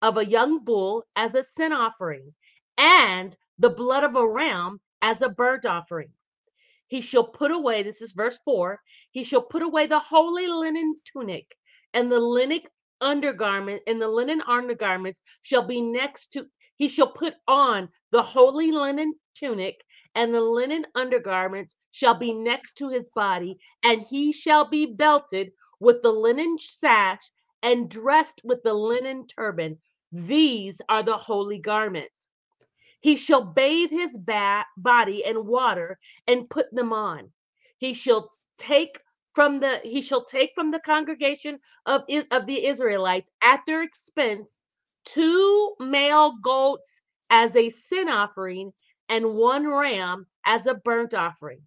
of 0.00 0.16
a 0.16 0.26
young 0.26 0.64
bull 0.64 1.04
as 1.14 1.34
a 1.34 1.42
sin 1.42 1.72
offering, 1.72 2.34
and 2.78 3.36
the 3.58 3.70
blood 3.70 4.02
of 4.02 4.16
a 4.16 4.26
ram 4.28 4.80
as 5.02 5.22
a 5.22 5.28
burnt 5.28 5.66
offering. 5.66 6.10
He 6.88 7.00
shall 7.00 7.24
put 7.24 7.50
away, 7.50 7.82
this 7.82 8.02
is 8.02 8.12
verse 8.12 8.38
4, 8.44 8.80
he 9.12 9.24
shall 9.24 9.42
put 9.42 9.62
away 9.62 9.86
the 9.86 9.98
holy 9.98 10.48
linen 10.48 10.94
tunic 11.04 11.56
and 11.94 12.10
the 12.10 12.20
linen 12.20 12.60
undergarment 13.00 13.82
and 13.86 14.00
the 14.00 14.08
linen 14.08 14.42
undergarments 14.46 15.20
shall 15.42 15.66
be 15.66 15.80
next 15.80 16.28
to 16.32 16.46
he 16.82 16.88
shall 16.88 17.12
put 17.12 17.36
on 17.46 17.88
the 18.10 18.24
holy 18.24 18.72
linen 18.72 19.14
tunic 19.36 19.84
and 20.16 20.34
the 20.34 20.40
linen 20.40 20.84
undergarments 20.96 21.76
shall 21.92 22.14
be 22.14 22.32
next 22.34 22.72
to 22.72 22.88
his 22.88 23.08
body 23.10 23.56
and 23.84 24.02
he 24.02 24.32
shall 24.32 24.68
be 24.68 24.84
belted 24.86 25.52
with 25.78 26.02
the 26.02 26.10
linen 26.10 26.58
sash 26.58 27.30
and 27.62 27.88
dressed 27.88 28.40
with 28.42 28.64
the 28.64 28.74
linen 28.74 29.28
turban. 29.28 29.78
These 30.10 30.80
are 30.88 31.04
the 31.04 31.16
holy 31.16 31.60
garments. 31.60 32.28
He 33.00 33.14
shall 33.14 33.44
bathe 33.44 33.90
his 33.90 34.18
ba- 34.18 34.66
body 34.76 35.24
in 35.24 35.46
water 35.46 36.00
and 36.26 36.50
put 36.50 36.74
them 36.74 36.92
on. 36.92 37.32
He 37.78 37.94
shall 37.94 38.28
take 38.58 38.98
from 39.36 39.60
the 39.60 39.80
he 39.84 40.02
shall 40.02 40.24
take 40.24 40.50
from 40.56 40.72
the 40.72 40.80
congregation 40.80 41.60
of, 41.86 42.02
of 42.32 42.46
the 42.46 42.66
Israelites 42.66 43.30
at 43.40 43.60
their 43.66 43.82
expense 43.84 44.58
two 45.04 45.74
male 45.80 46.36
goats 46.42 47.00
as 47.30 47.56
a 47.56 47.70
sin 47.70 48.08
offering 48.08 48.72
and 49.08 49.34
one 49.34 49.66
ram 49.66 50.26
as 50.46 50.66
a 50.66 50.74
burnt 50.74 51.14
offering. 51.14 51.62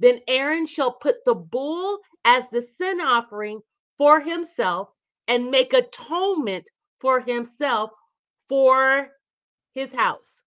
Then 0.00 0.20
Aaron 0.26 0.66
shall 0.66 0.92
put 0.92 1.24
the 1.24 1.34
bull 1.34 2.00
as 2.24 2.48
the 2.48 2.62
sin 2.62 3.00
offering 3.00 3.60
for 3.98 4.20
himself 4.20 4.88
and 5.28 5.50
make 5.50 5.72
atonement 5.72 6.68
for 7.00 7.20
himself 7.20 7.90
for 8.48 9.10
his 9.74 9.94
house. 9.94 10.42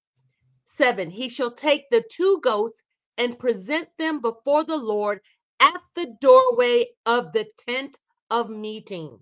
Seven, 0.66 1.10
he 1.10 1.30
shall 1.30 1.52
take 1.52 1.90
the 1.90 2.04
two 2.12 2.40
goats 2.42 2.84
and 3.18 3.40
present 3.40 3.88
them 3.98 4.20
before 4.20 4.64
the 4.64 4.78
Lord 4.78 5.22
at 5.60 5.82
the 5.96 6.16
doorway 6.20 6.88
of 7.06 7.32
the 7.32 7.46
tent 7.66 7.98
of 8.30 8.50
meeting. 8.50 9.20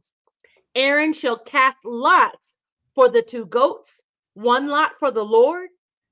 Aaron 0.75 1.13
shall 1.13 1.37
cast 1.37 1.85
lots 1.85 2.57
for 2.95 3.09
the 3.09 3.21
two 3.21 3.45
goats, 3.45 4.01
one 4.33 4.67
lot 4.67 4.91
for 4.99 5.11
the 5.11 5.23
Lord, 5.23 5.69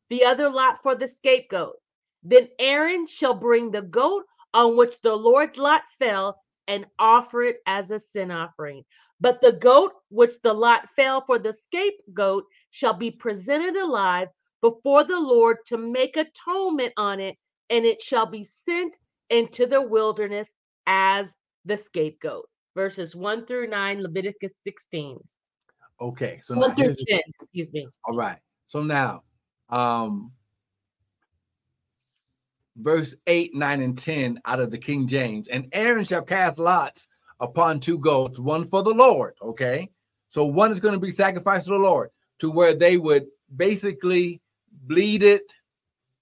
the 0.10 0.26
other 0.26 0.50
lot 0.50 0.82
for 0.84 0.96
the 0.96 1.08
scapegoat. 1.08 1.76
Then 2.24 2.50
Aaron 2.60 3.08
shall 3.08 3.34
bring 3.34 3.72
the 3.72 3.82
goat 3.82 4.26
on 4.54 4.78
which 4.78 5.00
the 5.02 5.16
Lord's 5.16 5.58
lot 5.58 5.84
fell 6.00 6.42
and 6.68 6.86
offer 7.00 7.44
it 7.44 7.58
as 7.66 7.92
a 7.92 8.00
sin 8.00 8.32
offering. 8.32 8.84
But 9.20 9.42
the 9.42 9.54
goat 9.54 9.94
which 10.10 10.42
the 10.44 10.54
lot 10.54 10.90
fell 10.96 11.22
for 11.26 11.40
the 11.40 11.54
scapegoat 11.54 12.44
shall 12.72 12.94
be 12.94 13.12
presented 13.12 13.76
alive 13.76 14.28
before 14.62 15.04
the 15.04 15.20
Lord 15.20 15.58
to 15.68 15.78
make 15.78 16.18
atonement 16.18 16.94
on 16.98 17.20
it, 17.20 17.36
and 17.70 17.86
it 17.86 18.02
shall 18.02 18.26
be 18.26 18.44
sent 18.44 18.98
into 19.30 19.66
the 19.66 19.82
wilderness 19.82 20.54
as 20.88 21.34
the 21.66 21.78
scapegoat. 21.78 22.48
Verses 22.76 23.16
1 23.16 23.46
through 23.46 23.68
9, 23.68 24.02
Leviticus 24.02 24.60
16. 24.64 25.18
Okay. 26.02 26.40
So 26.42 26.56
1 26.56 26.76
through 26.76 26.96
10, 26.96 27.20
excuse 27.42 27.72
me. 27.72 27.88
All 28.06 28.16
right. 28.16 28.38
So 28.66 28.82
now, 28.82 29.24
um, 29.70 30.32
verse 32.76 33.16
8, 33.28 33.54
9, 33.54 33.82
and 33.82 33.98
10 33.98 34.42
out 34.46 34.60
of 34.60 34.72
the 34.72 34.78
King 34.78 35.08
James. 35.08 35.48
And 35.48 35.68
Aaron 35.72 36.04
shall 36.04 36.24
cast 36.24 36.58
lots 36.58 37.08
upon 37.40 37.80
two 37.80 38.00
goats, 38.00 38.40
one 38.40 38.68
for 38.68 38.84
the 38.84 38.94
Lord. 38.94 39.36
Okay. 39.42 39.90
So 40.30 40.46
one 40.46 40.72
is 40.72 40.80
going 40.80 40.94
to 40.94 41.00
be 41.00 41.12
sacrificed 41.12 41.66
to 41.66 41.74
the 41.74 41.80
Lord, 41.80 42.10
to 42.40 42.50
where 42.50 42.74
they 42.74 42.98
would 42.98 43.28
basically 43.56 44.42
bleed 44.84 45.24
it, 45.24 45.44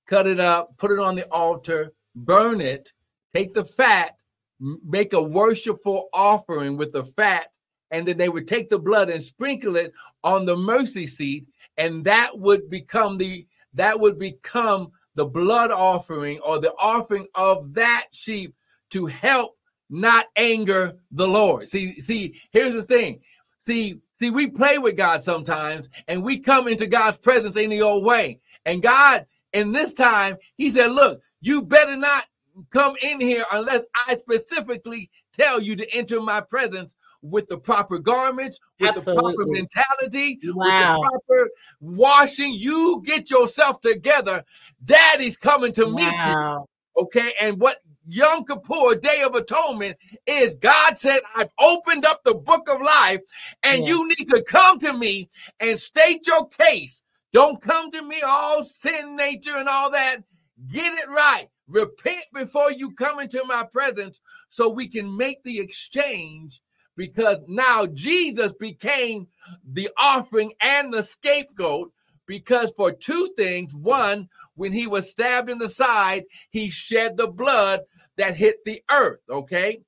cut 0.07 0.27
it 0.27 0.39
up, 0.39 0.75
put 0.77 0.91
it 0.91 0.99
on 0.99 1.15
the 1.15 1.27
altar, 1.31 1.93
burn 2.15 2.59
it, 2.59 2.91
take 3.33 3.53
the 3.53 3.63
fat, 3.63 4.15
make 4.59 5.13
a 5.13 5.21
worshipful 5.21 6.09
offering 6.11 6.75
with 6.75 6.91
the 6.91 7.05
fat, 7.05 7.51
and 7.91 8.07
then 8.07 8.17
they 8.17 8.29
would 8.29 8.47
take 8.47 8.69
the 8.69 8.79
blood 8.79 9.09
and 9.09 9.21
sprinkle 9.23 9.75
it 9.75 9.93
on 10.23 10.45
the 10.45 10.55
mercy 10.55 11.07
seat, 11.07 11.47
and 11.77 12.03
that 12.03 12.37
would 12.37 12.69
become 12.69 13.17
the 13.17 13.45
that 13.73 13.99
would 13.99 14.17
become 14.17 14.91
the 15.15 15.25
blood 15.25 15.71
offering 15.71 16.39
or 16.39 16.59
the 16.59 16.73
offering 16.79 17.27
of 17.35 17.73
that 17.73 18.07
sheep 18.11 18.55
to 18.89 19.05
help 19.05 19.57
not 19.89 20.27
anger 20.35 20.97
the 21.11 21.27
Lord. 21.27 21.67
See, 21.67 21.99
see, 21.99 22.39
here's 22.51 22.73
the 22.73 22.83
thing. 22.83 23.21
See, 23.65 23.99
see, 24.19 24.29
we 24.29 24.47
play 24.47 24.77
with 24.77 24.97
God 24.97 25.23
sometimes 25.23 25.89
and 26.07 26.23
we 26.23 26.39
come 26.39 26.67
into 26.67 26.87
God's 26.87 27.17
presence 27.17 27.57
any 27.57 27.81
old 27.81 28.05
way. 28.05 28.39
And 28.65 28.81
God, 28.81 29.25
in 29.53 29.71
this 29.71 29.93
time, 29.93 30.37
He 30.57 30.69
said, 30.69 30.91
Look, 30.91 31.21
you 31.41 31.63
better 31.63 31.95
not 31.95 32.25
come 32.69 32.95
in 33.01 33.19
here 33.19 33.45
unless 33.51 33.83
I 34.07 34.15
specifically 34.15 35.09
tell 35.33 35.61
you 35.61 35.75
to 35.75 35.95
enter 35.95 36.21
my 36.21 36.41
presence 36.41 36.95
with 37.21 37.47
the 37.47 37.57
proper 37.57 37.99
garments, 37.99 38.59
with 38.79 38.89
Absolutely. 38.89 39.15
the 39.15 39.35
proper 39.35 39.51
mentality, 39.51 40.39
wow. 40.53 40.99
with 40.99 41.03
the 41.03 41.19
proper 41.27 41.49
washing. 41.81 42.53
You 42.53 43.01
get 43.05 43.29
yourself 43.29 43.81
together. 43.81 44.43
Daddy's 44.83 45.37
coming 45.37 45.73
to 45.73 45.85
wow. 45.85 45.91
meet 45.91 46.25
you. 46.25 47.03
Okay. 47.03 47.33
And 47.39 47.59
what 47.59 47.77
Yom 48.07 48.43
Kippur, 48.45 48.95
Day 48.95 49.21
of 49.21 49.35
Atonement, 49.35 49.97
is 50.25 50.55
God 50.55 50.97
said, 50.97 51.19
I've 51.35 51.51
opened 51.59 52.05
up 52.05 52.23
the 52.23 52.35
book 52.35 52.67
of 52.69 52.81
life, 52.81 53.21
and 53.63 53.83
yeah. 53.83 53.89
you 53.89 54.07
need 54.07 54.29
to 54.29 54.41
come 54.41 54.79
to 54.79 54.93
me 54.93 55.29
and 55.59 55.79
state 55.79 56.25
your 56.25 56.47
case. 56.47 56.99
Don't 57.31 57.61
come 57.61 57.91
to 57.91 58.01
me 58.01 58.21
all 58.21 58.65
sin 58.65 59.15
nature 59.15 59.55
and 59.55 59.69
all 59.69 59.91
that. 59.91 60.23
Get 60.67 60.93
it 60.95 61.07
right. 61.09 61.47
Repent 61.67 62.23
before 62.33 62.71
you 62.71 62.91
come 62.95 63.19
into 63.19 63.43
my 63.45 63.63
presence 63.63 64.19
so 64.47 64.69
we 64.69 64.87
can 64.87 65.15
make 65.15 65.43
the 65.43 65.59
exchange 65.59 66.61
because 66.99 67.37
now 67.47 67.85
Jesus 67.85 68.51
became 68.59 69.25
the 69.63 69.89
offering 69.97 70.51
and 70.59 70.93
the 70.93 71.01
scapegoat. 71.01 71.93
Because 72.25 72.73
for 72.75 72.91
two 72.91 73.29
things 73.37 73.73
one, 73.73 74.27
when 74.55 74.73
he 74.73 74.85
was 74.85 75.09
stabbed 75.09 75.49
in 75.49 75.59
the 75.59 75.69
side, 75.69 76.25
he 76.49 76.69
shed 76.69 77.15
the 77.15 77.29
blood 77.29 77.79
that 78.17 78.35
hit 78.35 78.57
the 78.65 78.83
earth. 78.91 79.21
Okay. 79.29 79.81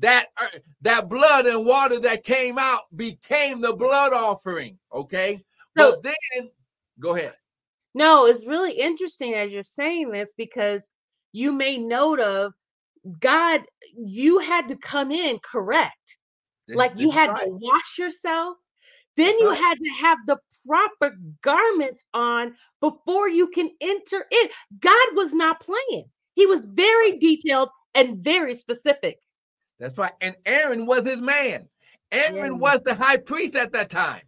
That 0.00 0.26
uh, 0.36 0.58
that 0.82 1.08
blood 1.08 1.46
and 1.46 1.64
water 1.64 1.98
that 2.00 2.24
came 2.24 2.58
out 2.58 2.82
became 2.94 3.62
the 3.62 3.74
blood 3.74 4.12
offering. 4.12 4.78
Okay. 4.92 5.42
So, 5.78 5.92
but 5.92 6.02
then 6.02 6.50
go 7.00 7.16
ahead. 7.16 7.36
No, 7.94 8.26
it's 8.26 8.46
really 8.46 8.72
interesting 8.72 9.32
as 9.32 9.50
you're 9.50 9.62
saying 9.62 10.10
this 10.10 10.34
because 10.36 10.90
you 11.32 11.52
made 11.52 11.80
note 11.80 12.20
of 12.20 12.52
God, 13.18 13.62
you 13.96 14.38
had 14.40 14.68
to 14.68 14.76
come 14.76 15.10
in 15.10 15.38
correct. 15.38 16.18
Like 16.74 16.92
you 16.96 17.10
had 17.10 17.30
right. 17.30 17.44
to 17.44 17.50
wash 17.50 17.98
yourself. 17.98 18.56
Then 19.16 19.26
that's 19.26 19.40
you 19.40 19.50
right. 19.50 19.58
had 19.58 19.78
to 19.78 19.90
have 19.90 20.18
the 20.26 20.38
proper 20.66 21.16
garments 21.42 22.04
on 22.14 22.54
before 22.80 23.28
you 23.28 23.48
can 23.48 23.70
enter 23.80 24.26
in. 24.30 24.48
God 24.78 25.08
was 25.14 25.32
not 25.32 25.60
playing. 25.60 26.04
He 26.34 26.46
was 26.46 26.66
very 26.66 27.18
detailed 27.18 27.70
and 27.94 28.18
very 28.18 28.54
specific. 28.54 29.18
That's 29.78 29.98
right. 29.98 30.12
And 30.20 30.36
Aaron 30.46 30.86
was 30.86 31.04
his 31.04 31.20
man. 31.20 31.68
Aaron 32.12 32.52
yeah. 32.52 32.58
was 32.58 32.80
the 32.84 32.94
high 32.94 33.16
priest 33.16 33.56
at 33.56 33.72
that 33.72 33.90
time. 33.90 34.22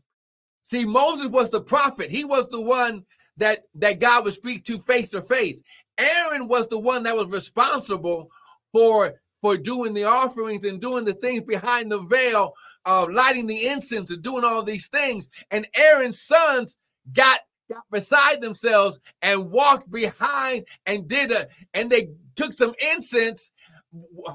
See, 0.62 0.84
Moses 0.84 1.28
was 1.28 1.50
the 1.50 1.61
prophet. 1.61 2.11
He 2.11 2.25
was 2.25 2.49
the 2.49 2.61
one 2.61 3.04
that 3.37 3.64
that 3.75 3.99
God 3.99 4.25
would 4.25 4.34
speak 4.34 4.64
to 4.66 4.78
face 4.78 5.08
to 5.11 5.22
face. 5.22 5.61
Aaron 5.99 6.49
was 6.49 6.68
the 6.68 6.78
one 6.78 7.02
that 7.02 7.16
was 7.16 7.26
responsible 7.28 8.30
for 8.72 9.14
for 9.42 9.56
doing 9.56 9.92
the 9.92 10.04
offerings 10.04 10.64
and 10.64 10.80
doing 10.80 11.04
the 11.04 11.12
things 11.14 11.42
behind 11.42 11.92
the 11.92 12.00
veil, 12.04 12.54
uh, 12.87 13.06
lighting 13.11 13.46
the 13.46 13.66
incense 13.66 14.11
and 14.11 14.22
doing 14.22 14.44
all 14.44 14.62
these 14.62 14.87
things. 14.87 15.28
And 15.50 15.66
Aaron's 15.75 16.22
sons 16.22 16.78
got 17.12 17.40
got 17.70 17.82
beside 17.90 18.40
themselves 18.40 18.99
and 19.20 19.50
walked 19.50 19.90
behind 19.90 20.66
and 20.87 21.08
did 21.08 21.32
a 21.32 21.49
and 21.75 21.90
they 21.90 22.08
took 22.37 22.56
some 22.56 22.75
incense 22.92 23.52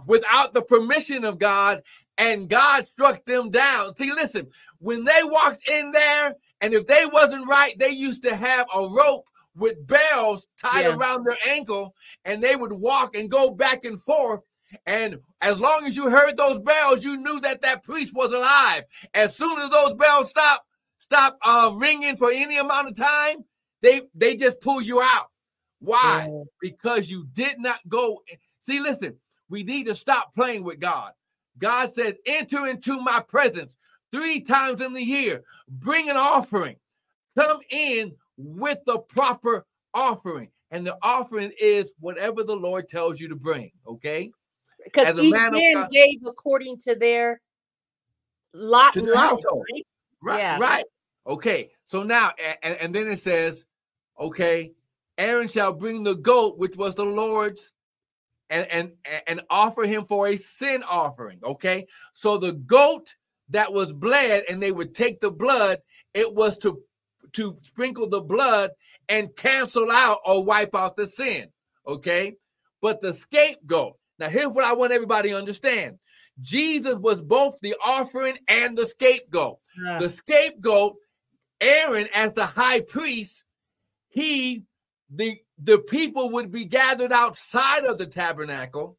without 0.06 0.54
the 0.54 0.62
permission 0.62 1.24
of 1.24 1.40
God 1.40 1.82
and 2.18 2.50
God 2.50 2.86
struck 2.86 3.26
them 3.26 3.50
down. 3.50 3.96
See, 3.96 4.12
listen, 4.12 4.48
when 4.80 5.04
they 5.04 5.20
walked 5.24 5.68
in 5.68 5.92
there 5.92 6.36
and 6.62 6.74
if 6.74 6.86
they 6.86 7.06
wasn't 7.12 7.48
right, 7.48 7.78
they 7.80 7.90
used 7.90 8.24
to 8.24 8.36
have 8.36 8.68
a 8.76 8.88
rope 8.88 9.26
with 9.56 9.86
bells 9.88 10.48
tied 10.62 10.86
yeah. 10.86 10.96
around 10.96 11.26
their 11.26 11.38
ankle, 11.48 11.96
and 12.26 12.44
they 12.44 12.56
would 12.56 12.72
walk 12.72 13.16
and 13.16 13.30
go 13.30 13.50
back 13.50 13.86
and 13.86 14.02
forth. 14.04 14.42
And 14.86 15.20
as 15.42 15.60
long 15.60 15.86
as 15.86 15.96
you 15.96 16.10
heard 16.10 16.38
those 16.38 16.60
bells, 16.60 17.04
you 17.04 17.18
knew 17.18 17.40
that 17.42 17.62
that 17.62 17.84
priest 17.84 18.14
was 18.14 18.32
alive. 18.32 18.84
As 19.14 19.36
soon 19.36 19.60
as 19.60 19.70
those 19.70 19.94
bells 19.94 20.30
stop 20.30 20.66
stop 20.98 21.38
uh, 21.46 21.72
ringing 21.76 22.18
for 22.18 22.32
any 22.32 22.58
amount 22.58 22.90
of 22.90 22.96
time, 22.96 23.46
they 23.82 24.02
they 24.14 24.36
just 24.36 24.60
pull 24.62 24.82
you 24.82 25.02
out. 25.02 25.28
Why? 25.80 26.28
Yeah. 26.30 26.44
Because 26.62 27.10
you 27.10 27.28
did 27.34 27.60
not 27.60 27.80
go. 27.88 28.22
See, 28.62 28.80
listen, 28.80 29.16
we 29.50 29.64
need 29.64 29.86
to 29.86 29.96
stop 29.96 30.34
playing 30.36 30.64
with 30.64 30.80
God. 30.80 31.14
God 31.58 31.94
says, 31.94 32.16
"Enter 32.26 32.68
into 32.68 33.00
my 33.00 33.20
presence." 33.20 33.78
three 34.12 34.42
times 34.42 34.82
in 34.82 34.94
the 34.94 35.04
year. 35.04 35.44
Bring 35.68 36.10
an 36.10 36.18
offering. 36.18 36.78
Come 37.38 37.60
in 37.70 38.14
with 38.38 38.80
the 38.86 39.00
proper 39.00 39.66
offering. 39.94 40.50
And 40.72 40.86
the 40.86 40.98
offering 41.02 41.52
is 41.60 41.94
whatever 42.00 42.44
the 42.44 42.56
Lord 42.56 42.90
tells 42.90 43.20
you 43.20 43.30
to 43.30 43.36
bring. 43.36 43.72
Okay. 43.88 44.32
Because 44.88 45.20
each 45.20 45.32
man, 45.32 45.52
man 45.52 45.88
gave 45.92 46.20
according 46.26 46.78
to 46.80 46.96
their 46.96 47.42
Lot, 48.54 48.94
to 48.94 49.04
lot. 49.04 49.42
Right? 49.44 49.86
right, 50.24 50.40
yeah. 50.40 50.60
right. 50.60 50.86
Okay, 51.26 51.72
so 51.86 52.04
now 52.04 52.32
and, 52.64 52.78
and 52.78 52.96
then 52.96 53.08
it 53.08 53.20
says, 53.20 53.66
okay, 54.20 54.72
Aaron 55.18 55.48
shall 55.48 55.74
bring 55.74 56.04
the 56.04 56.16
goat, 56.16 56.58
which 56.58 56.76
was 56.76 56.96
the 56.96 57.06
Lord's, 57.06 57.74
and 58.50 58.66
and 58.72 58.92
and 59.28 59.42
offer 59.50 59.84
him 59.84 60.06
for 60.06 60.28
a 60.28 60.38
sin 60.38 60.84
offering. 60.90 61.40
Okay, 61.44 61.86
so 62.14 62.38
the 62.38 62.54
goat 62.54 63.16
that 63.50 63.72
was 63.72 63.94
bled, 63.94 64.44
and 64.50 64.64
they 64.64 64.72
would 64.72 64.96
take 64.96 65.20
the 65.20 65.32
blood. 65.32 65.80
It 66.14 66.34
was 66.34 66.58
to 66.60 66.82
to 67.34 67.58
sprinkle 67.62 68.10
the 68.10 68.22
blood 68.22 68.72
and 69.10 69.36
cancel 69.36 69.92
out 69.92 70.20
or 70.26 70.44
wipe 70.44 70.74
out 70.74 70.96
the 70.96 71.08
sin. 71.08 71.50
Okay, 71.86 72.36
but 72.82 73.02
the 73.02 73.14
scapegoat. 73.14 73.98
Now, 74.20 74.30
here's 74.30 74.48
what 74.48 74.64
I 74.64 74.74
want 74.74 74.92
everybody 74.92 75.30
to 75.30 75.38
understand. 75.38 76.00
Jesus 76.42 76.96
was 76.96 77.22
both 77.22 77.60
the 77.62 77.76
offering 77.84 78.38
and 78.48 78.78
the 78.78 78.88
scapegoat. 78.88 79.58
Yeah. 79.82 79.98
The 80.00 80.10
scapegoat, 80.10 80.96
Aaron, 81.62 82.08
as 82.14 82.34
the 82.34 82.46
high 82.46 82.82
priest, 82.82 83.44
he 84.08 84.64
the 85.10 85.40
the 85.58 85.80
people 85.80 86.32
would 86.32 86.52
be 86.52 86.66
gathered 86.66 87.12
outside 87.12 87.86
of 87.86 87.98
the 87.98 88.06
tabernacle 88.06 88.98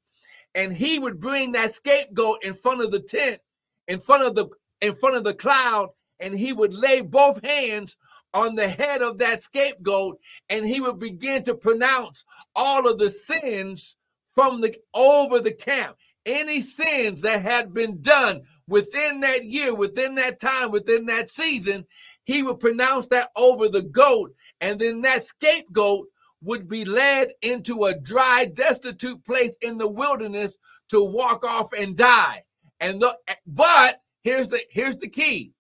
and 0.55 0.73
he 0.73 0.99
would 0.99 1.21
bring 1.21 1.53
that 1.53 1.73
scapegoat 1.73 2.43
in 2.43 2.55
front 2.55 2.83
of 2.83 2.91
the 2.91 3.01
tent 3.01 3.41
in 3.87 4.01
front 4.01 4.25
of 4.25 4.35
the 4.35 4.49
in 4.81 4.95
front 4.95 5.17
of 5.17 5.25
the 5.25 5.35
cloud 5.35 5.91
and 6.21 6.39
he 6.39 6.53
would 6.53 6.73
lay 6.73 7.01
both 7.01 7.45
hands 7.45 7.97
on 8.35 8.55
the 8.55 8.69
head 8.69 9.03
of 9.03 9.19
that 9.19 9.43
scapegoat 9.43 10.19
and 10.49 10.67
he 10.67 10.81
would 10.81 10.99
begin 10.99 11.43
to 11.43 11.55
pronounce 11.55 12.25
all 12.55 12.89
of 12.89 12.99
the 12.99 13.11
sins 13.11 13.97
from 14.39 14.61
the 14.61 14.73
over 14.95 15.41
the 15.41 15.53
camp 15.53 15.97
any 16.25 16.61
sins 16.61 17.23
that 17.23 17.43
had 17.43 17.75
been 17.75 18.01
done 18.03 18.41
within 18.69 19.21
that 19.21 19.45
year 19.45 19.75
within 19.75 20.15
that 20.15 20.39
time 20.39 20.71
within 20.71 21.07
that 21.07 21.31
season 21.31 21.85
he 22.25 22.43
would 22.43 22.61
pronounce 22.61 23.07
that 23.09 23.31
over 23.35 23.69
the 23.69 23.83
goat 23.83 24.33
and 24.61 24.79
then 24.79 25.03
that 25.03 25.25
scapegoat 25.25 26.07
would 26.43 26.69
be 26.69 26.85
led 26.85 27.31
into 27.43 27.85
a 27.85 27.99
dry, 27.99 28.51
destitute 28.53 29.25
place 29.25 29.57
in 29.61 29.79
the 29.79 29.89
wilderness 29.89 30.57
to 30.89 31.03
walk 31.03 31.45
off 31.45 31.73
and 31.73 31.97
die. 31.97 32.45
And 32.81 33.01
the 33.01 33.17
but 33.47 34.01
here's 34.23 34.49
the 34.49 34.61
here's 34.71 34.97
the 34.99 35.09
key. 35.09 35.53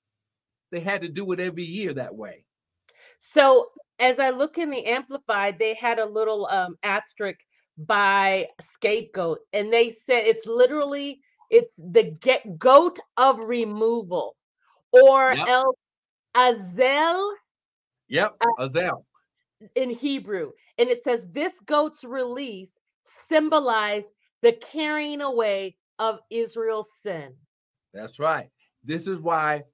They 0.71 0.81
had 0.81 1.03
to 1.03 1.09
do 1.09 1.33
it 1.33 1.41
every 1.41 1.65
year 1.65 1.93
that 1.95 2.15
way. 2.15 2.45
So 3.19 3.67
as 3.99 4.21
I 4.21 4.31
look 4.31 4.59
in 4.59 4.71
the 4.71 4.85
amplified, 4.85 5.59
they 5.59 5.75
had 5.75 5.99
a 5.99 6.07
little 6.07 6.47
um 6.47 6.77
asterisk 6.85 7.41
by 7.79 8.49
scapegoat, 8.61 9.39
and 9.53 9.73
they 9.73 9.91
said 9.91 10.25
it's 10.27 10.47
literally 10.47 11.21
it's 11.51 11.77
the 11.77 12.17
get 12.21 12.59
goat 12.59 12.99
of 13.17 13.39
removal, 13.45 14.37
or 14.93 15.35
yep. 15.35 15.49
else 15.49 15.77
azel. 16.37 17.35
Yep, 18.09 18.37
uh, 18.41 18.65
azel 18.65 19.07
in 19.75 19.91
Hebrew. 19.91 20.53
And 20.79 20.89
it 20.89 21.03
says, 21.03 21.27
This 21.33 21.53
goat's 21.67 22.05
release 22.05 22.73
symbolized 23.05 24.13
the 24.43 24.53
carrying 24.53 25.21
away 25.21 25.77
of 25.99 26.21
Israel's 26.31 26.91
sin. 27.03 27.35
That's 27.93 28.19
right. 28.19 28.49
This 28.85 29.07
is 29.07 29.19
why 29.19 29.65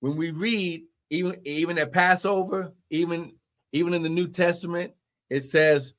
when 0.00 0.16
we 0.16 0.30
read, 0.30 0.84
even 1.10 1.40
even 1.44 1.78
at 1.78 1.92
Passover, 1.92 2.74
even 2.90 3.32
even 3.72 3.94
in 3.94 4.02
the 4.02 4.08
New 4.08 4.28
Testament, 4.28 4.92
it 5.30 5.40
says 5.40 5.92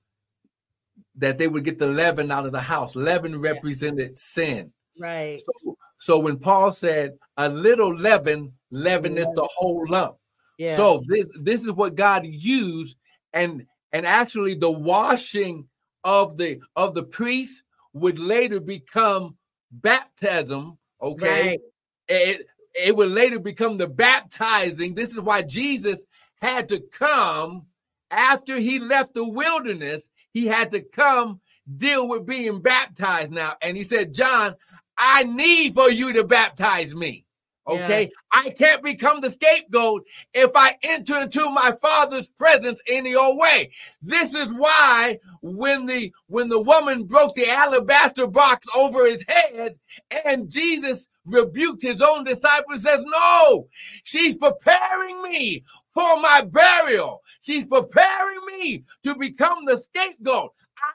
that 1.18 1.38
they 1.38 1.48
would 1.48 1.66
get 1.66 1.80
the 1.80 1.88
leaven 1.88 2.32
out 2.32 2.46
of 2.46 2.52
the 2.52 2.62
house. 2.62 2.96
Leaven 2.96 3.40
represented 3.40 4.10
yeah. 4.10 4.16
sin. 4.16 4.74
Right. 5.00 5.40
So, 5.40 5.78
so 5.98 6.20
when 6.20 6.38
Paul 6.38 6.72
said 6.72 7.18
a 7.38 7.50
little 7.50 7.96
leaven 7.96 8.54
leaveneth 8.72 9.34
the 9.36 9.48
whole 9.56 9.86
lump. 9.88 10.18
Yeah. 10.58 10.76
So 10.76 11.04
this 11.08 11.28
this 11.40 11.62
is 11.62 11.72
what 11.72 11.96
God 11.96 12.26
used, 12.26 12.98
and 13.34 13.65
and 13.91 14.06
actually 14.06 14.56
the 14.56 14.72
washing 14.72 15.68
of 16.04 16.38
the 16.38 16.60
of 16.76 16.96
the 16.96 17.04
priest 17.04 17.63
would 17.94 18.20
later 18.20 18.60
become 18.60 19.38
baptism. 19.72 20.78
Okay, 21.02 21.50
right. 21.50 21.60
it 22.08 22.48
it 22.74 22.96
would 22.96 23.12
later 23.12 23.39
become 23.39 23.78
the 23.78 23.88
baptizing. 23.88 24.96
This 24.96 25.10
is 25.10 25.20
why 25.20 25.44
Jesus 25.44 26.02
had 26.41 26.70
to 26.70 26.80
come 26.80 27.65
after 28.12 28.58
he 28.58 28.80
left 28.80 29.13
the 29.13 29.28
wilderness. 29.28 30.02
He 30.34 30.48
had 30.48 30.72
to 30.72 30.82
come 30.82 31.42
deal 31.76 32.08
with 32.08 32.26
being 32.26 32.62
baptized 32.62 33.32
now, 33.32 33.56
and 33.62 33.76
he 33.76 33.84
said, 33.84 34.13
"John, 34.13 34.56
I 34.98 35.24
need 35.24 35.76
for 35.76 35.90
you 35.90 36.13
to 36.13 36.24
baptize 36.24 36.94
me." 36.96 37.26
Okay. 37.68 38.04
Yeah. 38.04 38.08
I 38.32 38.50
can't 38.52 38.82
become 38.82 39.20
the 39.20 39.30
scapegoat 39.30 40.06
if 40.34 40.52
I 40.56 40.78
enter 40.84 41.18
into 41.18 41.50
my 41.50 41.74
father's 41.82 42.30
presence 42.30 42.80
any 42.88 43.13
old 43.13 43.38
way. 43.38 43.72
This 44.02 44.34
is 44.34 44.52
why 44.54 45.20
when 45.42 45.86
the 45.86 46.13
when 46.28 46.50
the 46.50 46.62
woman 46.62 47.04
broke 47.04 47.36
the 47.36 47.50
alabaster 47.50 48.28
box 48.28 48.66
over 48.76 49.06
his 49.06 49.24
head 49.28 49.78
and 50.26 50.50
Jesus 50.50 51.10
rebuked 51.28 51.84
his 51.84 52.02
own 52.02 52.24
disciples 52.24 52.84
says, 52.84 53.04
No, 53.06 53.68
she's 54.04 54.36
preparing 54.36 55.22
me 55.22 55.63
for 55.94 56.20
my 56.22 56.42
burial. 56.42 57.22
She's 57.42 57.66
preparing 57.66 58.40
me 58.46 58.84
to 59.04 59.16
become 59.16 59.66
the 59.66 59.78
scapegoat. 59.78 60.52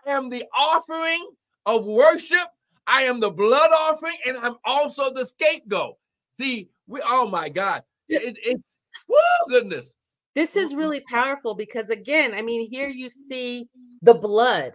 I 0.06 0.10
am 0.10 0.28
the 0.28 0.44
offering 0.56 1.30
of 1.66 1.84
worship. 1.84 2.48
I 2.86 3.02
am 3.02 3.20
the 3.20 3.30
blood 3.30 3.70
offering, 3.70 4.16
and 4.26 4.36
I'm 4.38 4.56
also 4.64 5.12
the 5.12 5.24
scapegoat. 5.24 5.96
See, 6.38 6.68
we 6.86 7.00
oh 7.04 7.28
my 7.28 7.48
God. 7.48 7.82
It, 8.08 8.36
it's 8.42 8.62
whoa 9.06 9.48
goodness. 9.48 9.94
This 10.34 10.56
is 10.56 10.74
really 10.74 11.00
powerful 11.00 11.54
because 11.54 11.90
again, 11.90 12.34
I 12.34 12.42
mean, 12.42 12.68
here 12.68 12.88
you 12.88 13.10
see 13.10 13.68
the 14.00 14.14
blood. 14.14 14.72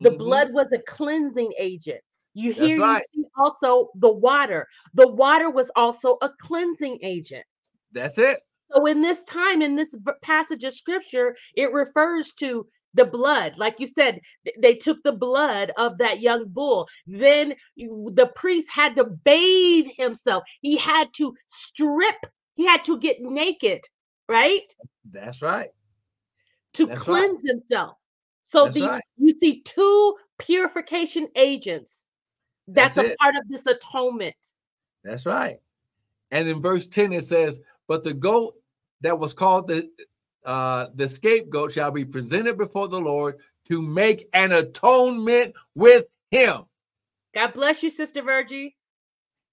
The 0.00 0.10
mm-hmm. 0.10 0.18
blood 0.18 0.52
was 0.52 0.72
a 0.72 0.78
cleansing 0.78 1.52
agent. 1.58 2.00
You 2.34 2.52
hear 2.52 2.80
right. 2.80 3.04
you 3.12 3.26
also 3.36 3.90
the 3.96 4.12
water. 4.12 4.66
The 4.94 5.08
water 5.08 5.50
was 5.50 5.70
also 5.76 6.16
a 6.22 6.30
cleansing 6.40 6.98
agent. 7.02 7.44
That's 7.92 8.18
it. 8.18 8.40
So 8.72 8.86
in 8.86 9.02
this 9.02 9.22
time, 9.24 9.60
in 9.60 9.76
this 9.76 9.94
passage 10.22 10.64
of 10.64 10.72
scripture, 10.72 11.36
it 11.54 11.72
refers 11.72 12.32
to 12.34 12.66
the 12.94 13.04
blood 13.04 13.54
like 13.56 13.80
you 13.80 13.86
said 13.86 14.20
they 14.58 14.74
took 14.74 15.02
the 15.02 15.12
blood 15.12 15.72
of 15.78 15.96
that 15.98 16.20
young 16.20 16.46
bull 16.48 16.86
then 17.06 17.54
the 17.76 18.30
priest 18.36 18.68
had 18.70 18.94
to 18.94 19.04
bathe 19.24 19.86
himself 19.96 20.44
he 20.60 20.76
had 20.76 21.08
to 21.14 21.34
strip 21.46 22.16
he 22.54 22.66
had 22.66 22.84
to 22.84 22.98
get 22.98 23.16
naked 23.20 23.80
right 24.28 24.74
that's 25.10 25.40
right 25.40 25.70
to 26.74 26.86
that's 26.86 27.00
cleanse 27.00 27.42
right. 27.44 27.54
himself 27.54 27.96
so 28.42 28.68
the 28.68 28.82
right. 28.82 29.02
you 29.16 29.34
see 29.40 29.62
two 29.62 30.14
purification 30.38 31.28
agents 31.36 32.04
that's, 32.68 32.96
that's 32.96 33.10
a 33.10 33.16
part 33.16 33.34
of 33.34 33.42
this 33.48 33.66
atonement 33.66 34.36
that's 35.04 35.26
right 35.26 35.58
and 36.30 36.48
in 36.48 36.60
verse 36.62 36.86
10 36.88 37.12
it 37.12 37.24
says 37.24 37.60
but 37.88 38.04
the 38.04 38.14
goat 38.14 38.54
that 39.00 39.18
was 39.18 39.34
called 39.34 39.66
the 39.66 39.88
uh, 40.44 40.86
the 40.94 41.08
scapegoat 41.08 41.72
shall 41.72 41.90
be 41.90 42.04
presented 42.04 42.58
before 42.58 42.88
the 42.88 43.00
Lord 43.00 43.36
to 43.66 43.80
make 43.80 44.28
an 44.32 44.52
atonement 44.52 45.54
with 45.74 46.06
him. 46.30 46.62
God 47.34 47.52
bless 47.54 47.82
you, 47.82 47.90
Sister 47.90 48.22
Virgie. 48.22 48.76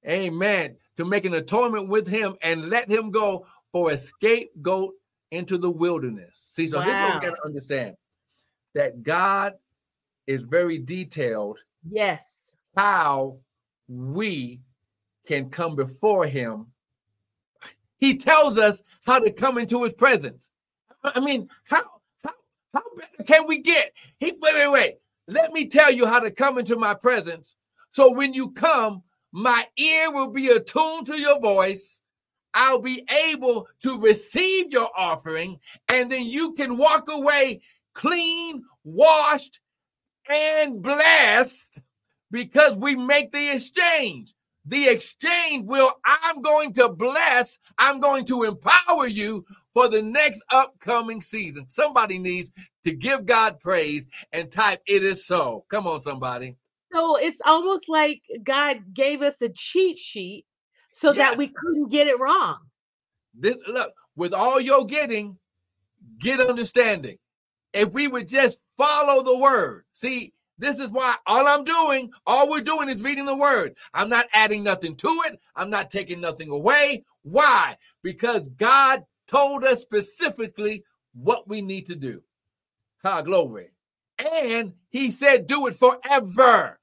Amen. 0.07 0.77
To 0.97 1.05
make 1.05 1.25
an 1.25 1.33
atonement 1.33 1.89
with 1.89 2.07
him 2.07 2.35
and 2.41 2.69
let 2.69 2.89
him 2.89 3.11
go 3.11 3.45
for 3.71 3.91
a 3.91 3.97
scapegoat 3.97 4.93
into 5.31 5.57
the 5.57 5.69
wilderness. 5.69 6.45
See, 6.49 6.67
so 6.67 6.79
wow. 6.79 6.85
here's 6.85 7.01
what 7.01 7.21
we 7.21 7.29
got 7.29 7.35
to 7.35 7.45
understand 7.45 7.95
that 8.75 9.03
God 9.03 9.53
is 10.25 10.43
very 10.43 10.77
detailed. 10.77 11.59
Yes. 11.89 12.23
How 12.75 13.37
we 13.87 14.61
can 15.25 15.49
come 15.49 15.75
before 15.75 16.25
him. 16.25 16.67
He 17.97 18.17
tells 18.17 18.57
us 18.57 18.81
how 19.05 19.19
to 19.19 19.31
come 19.31 19.57
into 19.57 19.83
his 19.83 19.93
presence. 19.93 20.49
I 21.03 21.19
mean, 21.19 21.49
how 21.65 21.83
how 22.23 22.33
how 22.73 22.81
better 22.95 23.23
can 23.23 23.47
we 23.47 23.59
get? 23.59 23.93
He 24.19 24.31
wait, 24.31 24.41
wait, 24.41 24.71
wait. 24.71 24.97
Let 25.27 25.53
me 25.53 25.67
tell 25.67 25.91
you 25.91 26.05
how 26.05 26.19
to 26.19 26.31
come 26.31 26.57
into 26.57 26.75
my 26.77 26.93
presence. 26.93 27.55
So 27.89 28.11
when 28.11 28.33
you 28.33 28.51
come, 28.51 29.03
my 29.31 29.65
ear 29.77 30.11
will 30.11 30.29
be 30.29 30.49
attuned 30.49 31.07
to 31.07 31.19
your 31.19 31.39
voice. 31.39 32.01
I'll 32.53 32.81
be 32.81 33.05
able 33.29 33.67
to 33.81 33.99
receive 33.99 34.71
your 34.71 34.89
offering, 34.97 35.59
and 35.93 36.11
then 36.11 36.25
you 36.25 36.53
can 36.53 36.77
walk 36.77 37.07
away 37.11 37.61
clean, 37.93 38.63
washed, 38.83 39.59
and 40.27 40.81
blessed 40.81 41.79
because 42.31 42.75
we 42.75 42.95
make 42.95 43.31
the 43.31 43.53
exchange. 43.53 44.33
The 44.65 44.87
exchange 44.87 45.65
will, 45.65 45.93
I'm 46.05 46.41
going 46.41 46.73
to 46.73 46.89
bless, 46.89 47.57
I'm 47.77 47.99
going 47.99 48.25
to 48.25 48.43
empower 48.43 49.07
you 49.07 49.45
for 49.73 49.87
the 49.87 50.01
next 50.01 50.43
upcoming 50.51 51.21
season. 51.21 51.65
Somebody 51.69 52.19
needs 52.19 52.51
to 52.83 52.91
give 52.91 53.25
God 53.25 53.59
praise 53.59 54.07
and 54.31 54.51
type, 54.51 54.81
It 54.85 55.03
is 55.03 55.25
so. 55.25 55.65
Come 55.69 55.87
on, 55.87 56.01
somebody. 56.01 56.55
So 56.93 57.17
it's 57.17 57.41
almost 57.45 57.87
like 57.87 58.21
God 58.43 58.93
gave 58.93 59.21
us 59.21 59.41
a 59.41 59.49
cheat 59.49 59.97
sheet 59.97 60.45
so 60.91 61.13
that 61.13 61.37
we 61.37 61.47
couldn't 61.47 61.89
get 61.89 62.07
it 62.07 62.19
wrong. 62.19 62.57
This 63.33 63.57
look, 63.67 63.93
with 64.15 64.33
all 64.33 64.59
you're 64.59 64.85
getting, 64.85 65.37
get 66.19 66.39
understanding. 66.39 67.17
If 67.73 67.91
we 67.91 68.07
would 68.07 68.27
just 68.27 68.57
follow 68.77 69.23
the 69.23 69.37
word, 69.37 69.85
see, 69.91 70.33
this 70.59 70.77
is 70.77 70.89
why 70.91 71.15
all 71.25 71.47
I'm 71.47 71.63
doing, 71.63 72.11
all 72.27 72.49
we're 72.49 72.61
doing 72.61 72.89
is 72.89 73.01
reading 73.01 73.25
the 73.25 73.35
word. 73.35 73.75
I'm 73.93 74.09
not 74.09 74.27
adding 74.33 74.63
nothing 74.63 74.95
to 74.97 75.21
it. 75.25 75.39
I'm 75.55 75.69
not 75.69 75.89
taking 75.89 76.21
nothing 76.21 76.49
away. 76.49 77.05
Why? 77.23 77.77
Because 78.03 78.49
God 78.49 79.05
told 79.27 79.63
us 79.63 79.81
specifically 79.81 80.83
what 81.13 81.47
we 81.47 81.61
need 81.61 81.87
to 81.87 81.95
do. 81.95 82.21
Ha, 83.03 83.21
glory. 83.21 83.71
And 84.19 84.73
he 84.89 85.11
said, 85.11 85.47
do 85.47 85.67
it 85.67 85.79
forever. 85.79 86.79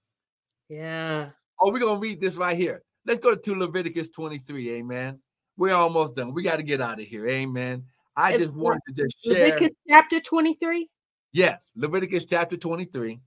Yeah. 0.68 1.30
Oh, 1.60 1.70
we're 1.70 1.78
going 1.78 1.96
to 1.96 2.02
read 2.02 2.20
this 2.20 2.36
right 2.36 2.56
here. 2.56 2.82
Let's 3.04 3.20
go 3.20 3.34
to 3.34 3.54
Leviticus 3.54 4.08
23. 4.08 4.70
Amen. 4.72 5.20
We're 5.58 5.74
almost 5.74 6.16
done. 6.16 6.34
We 6.34 6.42
got 6.42 6.56
to 6.56 6.62
get 6.62 6.80
out 6.80 7.00
of 7.00 7.06
here. 7.06 7.26
Amen. 7.28 7.84
I 8.16 8.36
just 8.36 8.54
wanted 8.54 8.80
to 8.88 9.04
just 9.04 9.22
share. 9.22 9.34
Leviticus 9.34 9.70
chapter 9.88 10.20
23? 10.20 10.88
Yes, 11.32 11.70
Leviticus 11.76 12.24
chapter 12.24 12.56
23. 12.56 13.20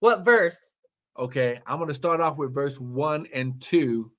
What 0.00 0.24
verse? 0.24 0.70
Okay, 1.18 1.60
I'm 1.66 1.76
going 1.76 1.88
to 1.88 1.94
start 1.94 2.20
off 2.20 2.38
with 2.38 2.54
verse 2.54 2.80
1 2.80 3.26
and 3.34 3.60
2 3.60 4.10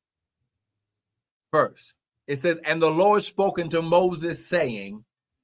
first. 1.52 1.96
It 2.28 2.40
says, 2.40 2.60
And 2.66 2.82
the 2.82 2.90
Lord 2.90 3.24
spoke 3.24 3.60
unto 3.60 3.82
Moses, 3.82 4.48
saying, 4.48 5.04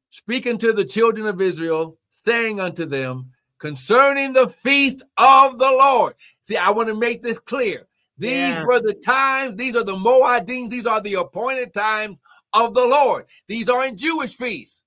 Speaking 0.10 0.58
to 0.60 0.72
the 0.72 0.86
children 0.86 1.28
of 1.28 1.42
Israel, 1.42 1.98
saying 2.10 2.60
unto 2.60 2.86
them, 2.86 3.32
concerning 3.58 4.34
the 4.34 4.48
feast 4.48 5.02
of 5.18 5.58
the 5.58 5.66
Lord. 5.66 6.14
See, 6.42 6.56
I 6.56 6.70
want 6.70 6.88
to 6.90 6.96
make 6.96 7.24
this 7.24 7.40
clear. 7.40 7.88
These 8.20 8.32
yeah. 8.32 8.66
were 8.66 8.80
the 8.80 8.94
times, 8.94 9.58
these 9.58 9.76
are 9.76 9.84
the 9.84 9.96
Moedim, 9.96 10.70
these 10.70 10.86
are 10.86 11.02
the 11.02 11.16
appointed 11.16 11.74
times 11.74 12.18
of 12.54 12.74
the 12.74 12.88
Lord. 12.88 13.26
These 13.48 13.70
aren't 13.70 14.00
Jewish 14.00 14.36
feasts. 14.36 14.84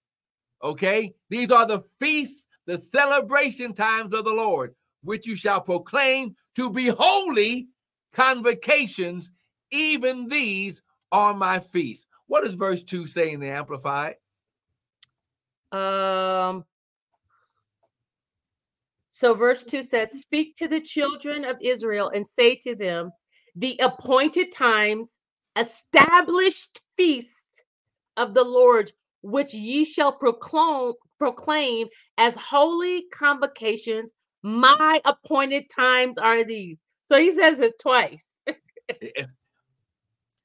Okay? 0.63 1.13
These 1.29 1.51
are 1.51 1.67
the 1.67 1.83
feasts, 1.99 2.47
the 2.67 2.79
celebration 2.79 3.75
times 3.75 4.15
of 4.15 4.25
the 4.25 4.33
Lord 4.33 4.75
which 5.03 5.27
you 5.27 5.37
shall 5.37 5.61
proclaim 5.61 6.35
to 6.57 6.71
be 6.71 6.89
holy 6.89 7.69
convocations. 8.13 9.33
Even 9.71 10.29
these 10.29 10.83
are 11.13 11.35
my 11.35 11.59
feasts. 11.59 12.07
What 12.27 12.45
does 12.45 12.55
verse 12.55 12.83
2 12.83 13.07
say 13.07 13.33
in 13.33 13.41
the 13.41 13.49
Amplified? 13.49 14.17
Um, 15.73 16.65
so 19.11 19.35
verse 19.35 19.65
2 19.65 19.83
says, 19.83 20.13
Speak 20.13 20.57
to 20.57 20.69
the 20.69 20.81
children 20.81 21.45
of 21.45 21.57
Israel 21.61 22.11
and 22.15 22.27
say 22.27 22.57
to 22.57 22.75
them, 22.75 23.11
The 23.57 23.79
appointed 23.83 24.53
times, 24.53 25.19
established 25.57 26.81
feast 26.97 27.65
of 28.17 28.35
the 28.35 28.45
Lord, 28.45 28.93
which 29.23 29.53
ye 29.53 29.85
shall 29.85 30.13
proclaim, 30.13 30.93
proclaim 31.19 31.89
as 32.19 32.35
holy 32.37 33.05
convocations 33.13 34.13
my 34.43 35.01
appointed 35.05 35.71
times 35.71 36.19
are 36.19 36.45
these. 36.45 36.83
So 37.05 37.19
he 37.19 37.33
says 37.33 37.59
it 37.59 37.75
twice. 37.81 38.43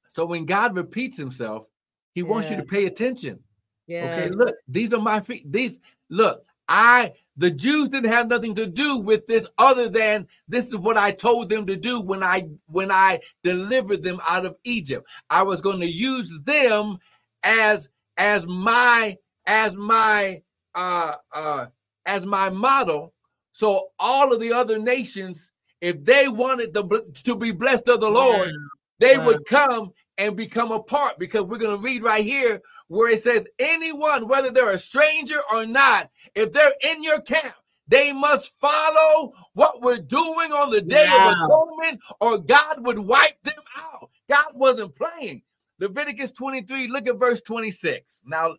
so 0.07 0.25
when 0.25 0.45
God 0.45 0.75
repeats 0.75 1.17
himself, 1.17 1.65
he 2.13 2.21
yeah. 2.21 2.27
wants 2.27 2.49
you 2.49 2.57
to 2.57 2.63
pay 2.63 2.85
attention. 2.85 3.39
Yeah. 3.87 4.11
Okay, 4.11 4.29
look, 4.29 4.55
these 4.67 4.93
are 4.93 5.01
my 5.01 5.19
feet. 5.19 5.51
These 5.51 5.79
look, 6.09 6.43
I 6.67 7.13
the 7.37 7.51
Jews 7.51 7.89
didn't 7.89 8.11
have 8.11 8.27
nothing 8.27 8.55
to 8.55 8.65
do 8.65 8.97
with 8.97 9.27
this 9.27 9.45
other 9.57 9.89
than 9.89 10.27
this 10.47 10.67
is 10.67 10.77
what 10.77 10.97
I 10.97 11.11
told 11.11 11.49
them 11.49 11.67
to 11.67 11.75
do 11.75 12.01
when 12.01 12.23
I 12.23 12.47
when 12.67 12.91
I 12.91 13.19
delivered 13.43 14.01
them 14.01 14.19
out 14.27 14.45
of 14.45 14.55
Egypt. 14.63 15.07
I 15.29 15.43
was 15.43 15.61
going 15.61 15.79
to 15.81 15.87
use 15.87 16.33
them 16.43 16.97
as 17.43 17.89
as 18.17 18.47
my 18.47 19.17
as 19.45 19.75
my 19.75 20.41
uh 20.73 21.15
uh 21.31 21.67
as 22.05 22.25
my 22.25 22.49
model 22.49 23.13
so 23.55 23.87
all 23.99 24.33
of 24.33 24.41
the 24.41 24.51
other 24.51 24.77
nations, 24.77 25.49
if 25.79 26.03
they 26.03 26.27
wanted 26.27 26.73
to, 26.73 27.05
to 27.23 27.37
be 27.37 27.51
blessed 27.51 27.87
of 27.87 28.01
the 28.01 28.09
Lord, 28.09 28.51
they 28.99 29.17
would 29.17 29.45
come 29.45 29.93
and 30.17 30.35
become 30.35 30.73
a 30.73 30.83
part 30.83 31.17
because 31.17 31.43
we're 31.43 31.57
going 31.57 31.77
to 31.77 31.81
read 31.81 32.03
right 32.03 32.25
here 32.25 32.61
where 32.89 33.13
it 33.13 33.23
says 33.23 33.47
anyone 33.57 34.27
whether 34.27 34.51
they're 34.51 34.73
a 34.73 34.77
stranger 34.77 35.37
or 35.53 35.65
not 35.65 36.09
if 36.35 36.51
they're 36.51 36.73
in 36.83 37.01
your 37.01 37.21
camp 37.21 37.55
they 37.87 38.11
must 38.11 38.51
follow 38.59 39.31
what 39.53 39.81
we're 39.81 39.99
doing 39.99 40.51
on 40.51 40.69
the 40.69 40.81
day 40.81 41.05
yeah. 41.05 41.31
of 41.31 41.37
atonement 41.37 42.01
or 42.19 42.37
god 42.39 42.85
would 42.85 42.99
wipe 42.99 43.41
them 43.43 43.63
out. 43.77 44.09
God 44.29 44.47
wasn't 44.53 44.95
playing. 44.95 45.43
Leviticus 45.79 46.33
23 46.33 46.89
look 46.89 47.07
at 47.07 47.17
verse 47.17 47.39
26 47.39 48.21
now 48.25 48.55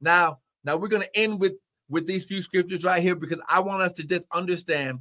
now 0.00 0.40
now 0.64 0.76
we're 0.76 0.88
going 0.88 1.02
to 1.02 1.18
end 1.18 1.38
with 1.38 1.52
with 1.90 2.06
these 2.06 2.24
few 2.24 2.40
scriptures 2.40 2.84
right 2.84 3.02
here 3.02 3.16
because 3.16 3.40
I 3.48 3.60
want 3.60 3.82
us 3.82 3.92
to 3.94 4.04
just 4.04 4.24
understand 4.32 5.00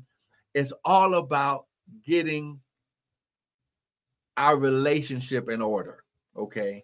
it's 0.53 0.73
all 0.83 1.15
about 1.15 1.67
getting 2.05 2.59
our 4.35 4.57
relationship 4.57 5.49
in 5.49 5.61
order. 5.61 6.03
Okay. 6.35 6.83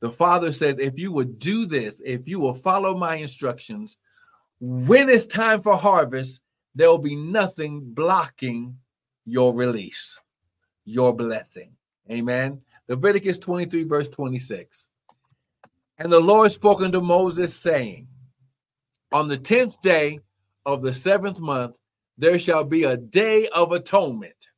The 0.00 0.10
Father 0.10 0.52
says, 0.52 0.76
if 0.78 0.98
you 0.98 1.10
would 1.12 1.38
do 1.38 1.66
this, 1.66 2.00
if 2.04 2.28
you 2.28 2.38
will 2.38 2.54
follow 2.54 2.96
my 2.96 3.16
instructions, 3.16 3.96
when 4.60 5.08
it's 5.08 5.26
time 5.26 5.62
for 5.62 5.76
harvest, 5.76 6.40
there 6.74 6.88
will 6.88 6.98
be 6.98 7.16
nothing 7.16 7.80
blocking 7.82 8.76
your 9.24 9.54
release, 9.54 10.18
your 10.84 11.14
blessing. 11.14 11.72
Amen. 12.10 12.60
Leviticus 12.88 13.38
23, 13.38 13.84
verse 13.84 14.08
26. 14.08 14.86
And 15.98 16.12
the 16.12 16.20
Lord 16.20 16.50
spoke 16.50 16.80
unto 16.80 17.00
Moses, 17.00 17.54
saying, 17.54 18.08
on 19.12 19.28
the 19.28 19.38
tenth 19.38 19.80
day 19.82 20.20
of 20.66 20.82
the 20.82 20.92
seventh 20.92 21.40
month, 21.40 21.78
there 22.18 22.38
shall 22.38 22.64
be 22.64 22.84
a 22.84 22.96
day 22.96 23.48
of 23.48 23.72
atonement. 23.72 24.48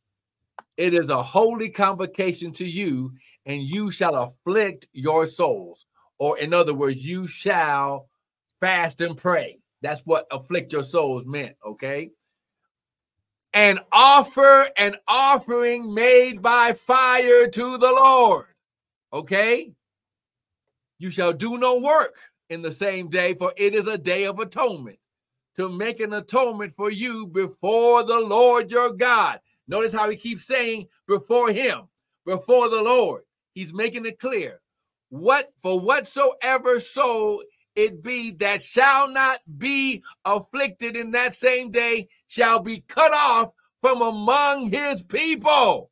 It 0.77 0.95
is 0.95 1.11
a 1.11 1.23
holy 1.23 1.69
convocation 1.69 2.53
to 2.53 2.67
you, 2.67 3.12
and 3.47 3.62
you 3.62 3.91
shall 3.91 4.15
afflict 4.17 4.87
your 4.93 5.27
souls. 5.27 5.87
Or, 6.19 6.38
in 6.38 6.53
other 6.55 6.75
words, 6.75 7.05
you 7.05 7.27
shall 7.27 8.09
fast 8.61 9.01
and 9.01 9.17
pray. 9.17 9.59
That's 9.81 10.03
what 10.03 10.27
afflict 10.31 10.73
your 10.73 10.85
souls 10.85 11.25
meant, 11.27 11.57
okay? 11.65 12.11
And 13.53 13.81
offer 13.91 14.69
an 14.77 14.97
offering 15.09 15.93
made 15.93 16.41
by 16.41 16.73
fire 16.73 17.49
to 17.49 17.79
the 17.79 17.93
Lord, 17.93 18.47
okay? 19.12 19.73
You 20.99 21.11
shall 21.11 21.33
do 21.33 21.59
no 21.59 21.79
work 21.79 22.17
in 22.53 22.62
the 22.62 22.73
same 22.73 23.09
day, 23.09 23.35
for 23.35 23.53
it 23.57 23.75
is 23.75 23.87
a 23.87 23.99
day 23.99 24.25
of 24.25 24.38
atonement 24.38 24.99
to 25.57 25.69
make 25.69 26.01
an 26.01 26.12
atonement 26.12 26.75
for 26.77 26.91
you 26.91 27.27
before 27.27 28.05
the 28.05 28.21
Lord 28.21 28.71
your 28.71 28.93
God. 28.93 29.41
Notice 29.67 29.95
how 29.95 30.11
he 30.11 30.17
keeps 30.17 30.47
saying 30.47 30.88
before 31.07 31.51
him, 31.51 31.83
before 32.27 32.69
the 32.69 32.83
Lord. 32.83 33.23
He's 33.55 33.73
making 33.73 34.07
it 34.07 34.19
clear. 34.19 34.61
What 35.09 35.53
for 35.62 35.81
whatsoever 35.81 36.81
soul 36.81 37.43
it 37.75 38.03
be 38.03 38.33
that 38.33 38.62
shall 38.62 39.09
not 39.09 39.41
be 39.59 40.03
afflicted 40.25 40.97
in 40.97 41.11
that 41.12 41.35
same 41.35 41.71
day 41.71 42.09
shall 42.29 42.61
be 42.61 42.81
cut 42.87 43.12
off 43.12 43.53
from 43.81 44.03
among 44.03 44.71
his 44.71 45.03
people. 45.03 45.91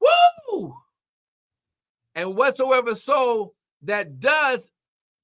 Woo! 0.00 0.74
And 2.14 2.36
whatsoever 2.36 2.94
soul 2.94 3.54
that 3.82 4.18
does 4.18 4.70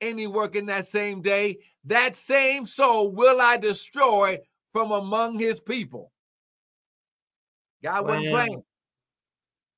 any 0.06 0.26
work 0.26 0.56
in 0.56 0.66
that 0.66 0.88
same 0.88 1.20
day, 1.20 1.58
that 1.84 2.16
same 2.16 2.66
soul 2.66 3.10
will 3.10 3.40
I 3.40 3.56
destroy 3.56 4.38
from 4.72 4.92
among 4.92 5.38
his 5.38 5.60
people. 5.60 6.12
God 7.82 8.04
wow. 8.04 8.14
wasn't 8.14 8.30
playing. 8.30 8.62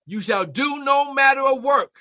You 0.06 0.20
shall 0.20 0.44
do 0.44 0.82
no 0.84 1.12
matter 1.12 1.42
of 1.42 1.62
work. 1.62 1.94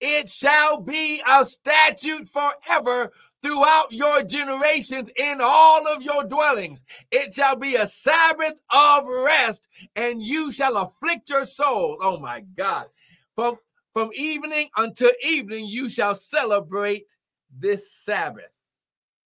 It 0.00 0.28
shall 0.28 0.80
be 0.80 1.20
a 1.28 1.44
statute 1.44 2.28
forever 2.28 3.10
throughout 3.42 3.90
your 3.90 4.22
generations 4.22 5.10
in 5.16 5.40
all 5.42 5.86
of 5.88 6.02
your 6.02 6.24
dwellings. 6.24 6.84
It 7.10 7.34
shall 7.34 7.56
be 7.56 7.74
a 7.74 7.88
Sabbath 7.88 8.60
of 8.70 9.04
rest, 9.26 9.66
and 9.96 10.22
you 10.22 10.52
shall 10.52 10.76
afflict 10.76 11.28
your 11.30 11.46
soul. 11.46 11.98
Oh 12.00 12.18
my 12.18 12.40
God. 12.56 12.86
From, 13.34 13.56
from 13.92 14.10
evening 14.14 14.68
until 14.76 15.10
evening, 15.22 15.66
you 15.66 15.88
shall 15.88 16.14
celebrate 16.14 17.16
this 17.56 17.92
Sabbath. 17.92 18.52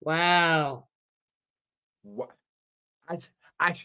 Wow. 0.00 0.86
What 2.02 2.30
I 3.08 3.18
I 3.60 3.76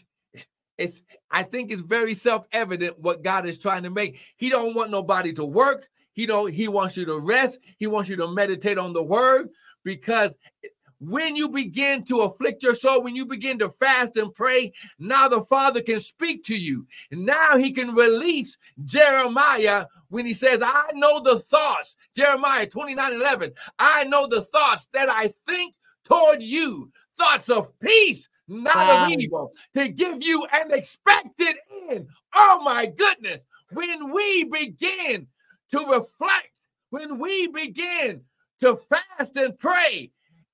it's 0.76 1.02
I 1.30 1.42
think 1.42 1.70
it's 1.70 1.82
very 1.82 2.14
self-evident 2.14 2.98
what 2.98 3.22
God 3.22 3.46
is 3.46 3.58
trying 3.58 3.84
to 3.84 3.90
make. 3.90 4.18
He 4.36 4.48
don't 4.48 4.74
want 4.74 4.90
nobody 4.90 5.32
to 5.34 5.44
work. 5.44 5.88
He 6.12 6.26
don't 6.26 6.52
he 6.52 6.68
wants 6.68 6.96
you 6.96 7.04
to 7.06 7.18
rest. 7.18 7.60
He 7.78 7.86
wants 7.86 8.08
you 8.08 8.16
to 8.16 8.28
meditate 8.28 8.78
on 8.78 8.92
the 8.92 9.02
word. 9.02 9.50
because 9.84 10.36
eh, 10.64 10.68
when 11.00 11.36
you 11.36 11.48
begin 11.48 12.04
to 12.04 12.20
afflict 12.22 12.62
your 12.62 12.74
soul, 12.74 13.02
when 13.02 13.14
you 13.14 13.24
begin 13.24 13.58
to 13.60 13.70
fast 13.80 14.16
and 14.16 14.34
pray, 14.34 14.72
now 14.98 15.28
the 15.28 15.42
Father 15.42 15.80
can 15.80 16.00
speak 16.00 16.44
to 16.44 16.56
you. 16.56 16.86
And 17.10 17.24
now 17.24 17.56
he 17.56 17.70
can 17.72 17.94
release 17.94 18.58
Jeremiah 18.84 19.86
when 20.08 20.26
he 20.26 20.34
says, 20.34 20.62
I 20.62 20.90
know 20.94 21.20
the 21.20 21.40
thoughts, 21.40 21.96
Jeremiah 22.16 22.66
29 22.66 23.12
11, 23.12 23.52
I 23.78 24.04
know 24.04 24.26
the 24.26 24.42
thoughts 24.42 24.88
that 24.92 25.08
I 25.08 25.32
think 25.46 25.74
toward 26.04 26.42
you, 26.42 26.90
thoughts 27.18 27.48
of 27.48 27.78
peace, 27.80 28.28
not 28.48 28.76
wow. 28.76 29.04
of 29.04 29.10
evil, 29.10 29.52
to 29.74 29.88
give 29.88 30.22
you 30.22 30.46
an 30.52 30.72
expected 30.72 31.56
end. 31.90 32.08
Oh 32.34 32.60
my 32.64 32.86
goodness. 32.86 33.44
When 33.72 34.12
we 34.12 34.44
begin 34.44 35.26
to 35.72 35.78
reflect, 35.78 36.48
when 36.90 37.18
we 37.18 37.48
begin 37.48 38.22
to 38.60 38.80
fast 38.88 39.36
and 39.36 39.58
pray, 39.58 40.10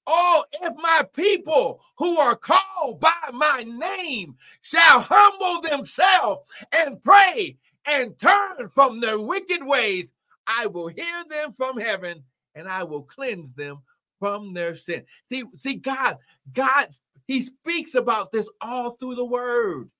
Oh, 0.07 0.45
if 0.53 0.75
my 0.77 1.07
people 1.15 1.81
who 1.97 2.19
are 2.19 2.37
called 2.37 3.01
by 3.01 3.31
my 3.33 3.63
name 3.63 4.37
shall 4.61 5.01
humble 5.01 5.63
themselves 5.63 6.51
and 6.73 7.03
pray 7.03 7.57
and 7.87 8.19
turn 8.19 8.69
from 8.71 9.01
their 9.01 9.19
wicked 9.19 9.65
ways, 9.65 10.13
I 10.47 10.67
will 10.67 10.89
hear 10.89 11.25
them 11.29 11.53
from 11.53 11.79
heaven 11.79 12.23
and 12.55 12.69
I 12.69 12.85
will 12.85 13.03
cleanse 13.03 13.53
them 13.55 13.79
from 14.19 14.53
their 14.53 14.75
sin. 14.75 15.05
See, 15.29 15.45
see, 15.59 15.75
God, 15.75 16.19
God, 16.53 16.89
He 17.27 17.41
speaks 17.43 17.95
about 17.95 18.31
this 18.31 18.49
all 18.61 18.91
through 18.93 19.17
the 19.17 19.25
word. 19.25 19.91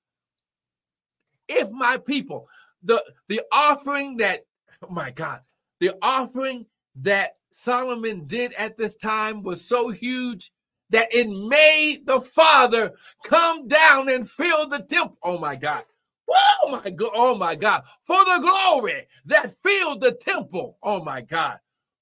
If 1.47 1.71
my 1.71 1.97
people, 1.97 2.47
the 2.83 3.03
the 3.27 3.41
offering 3.51 4.17
that, 4.17 4.45
oh 4.83 4.93
my 4.93 5.11
God, 5.11 5.41
the 5.79 5.95
offering 6.01 6.65
that 6.97 7.37
Solomon 7.57 8.25
did 8.27 8.51
at 8.55 8.77
this 8.77 8.95
time 8.97 9.41
was 9.41 9.63
so 9.63 9.89
huge 9.89 10.51
that 10.89 11.07
it 11.13 11.29
made 11.29 12.05
the 12.05 12.19
Father 12.19 12.91
come 13.23 13.65
down 13.67 14.09
and 14.09 14.29
fill 14.29 14.67
the 14.67 14.79
temple. 14.79 15.17
Oh 15.23 15.39
my 15.39 15.55
God. 15.55 15.85
Oh 16.29 16.69
my 16.69 16.89
God. 16.89 17.11
Oh 17.13 17.33
my 17.33 17.55
God. 17.55 17.83
For 18.03 18.17
the 18.17 18.39
glory 18.41 19.07
that 19.27 19.55
filled 19.63 20.01
the 20.01 20.11
temple. 20.11 20.77
Oh 20.83 21.01
my 21.01 21.21
God. 21.21 21.57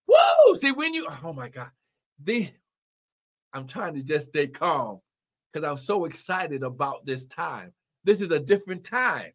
Whoa. 0.07 0.55
See, 0.55 0.71
when 0.71 0.95
you, 0.95 1.07
oh 1.23 1.33
my 1.33 1.49
God. 1.49 1.69
The, 2.23 2.49
I'm 3.53 3.67
trying 3.67 3.93
to 3.93 4.01
just 4.01 4.29
stay 4.29 4.47
calm 4.47 5.01
because 5.51 5.69
I'm 5.69 5.77
so 5.77 6.05
excited 6.05 6.63
about 6.63 7.05
this 7.05 7.25
time. 7.25 7.71
This 8.03 8.21
is 8.21 8.31
a 8.31 8.39
different 8.39 8.83
time. 8.83 9.31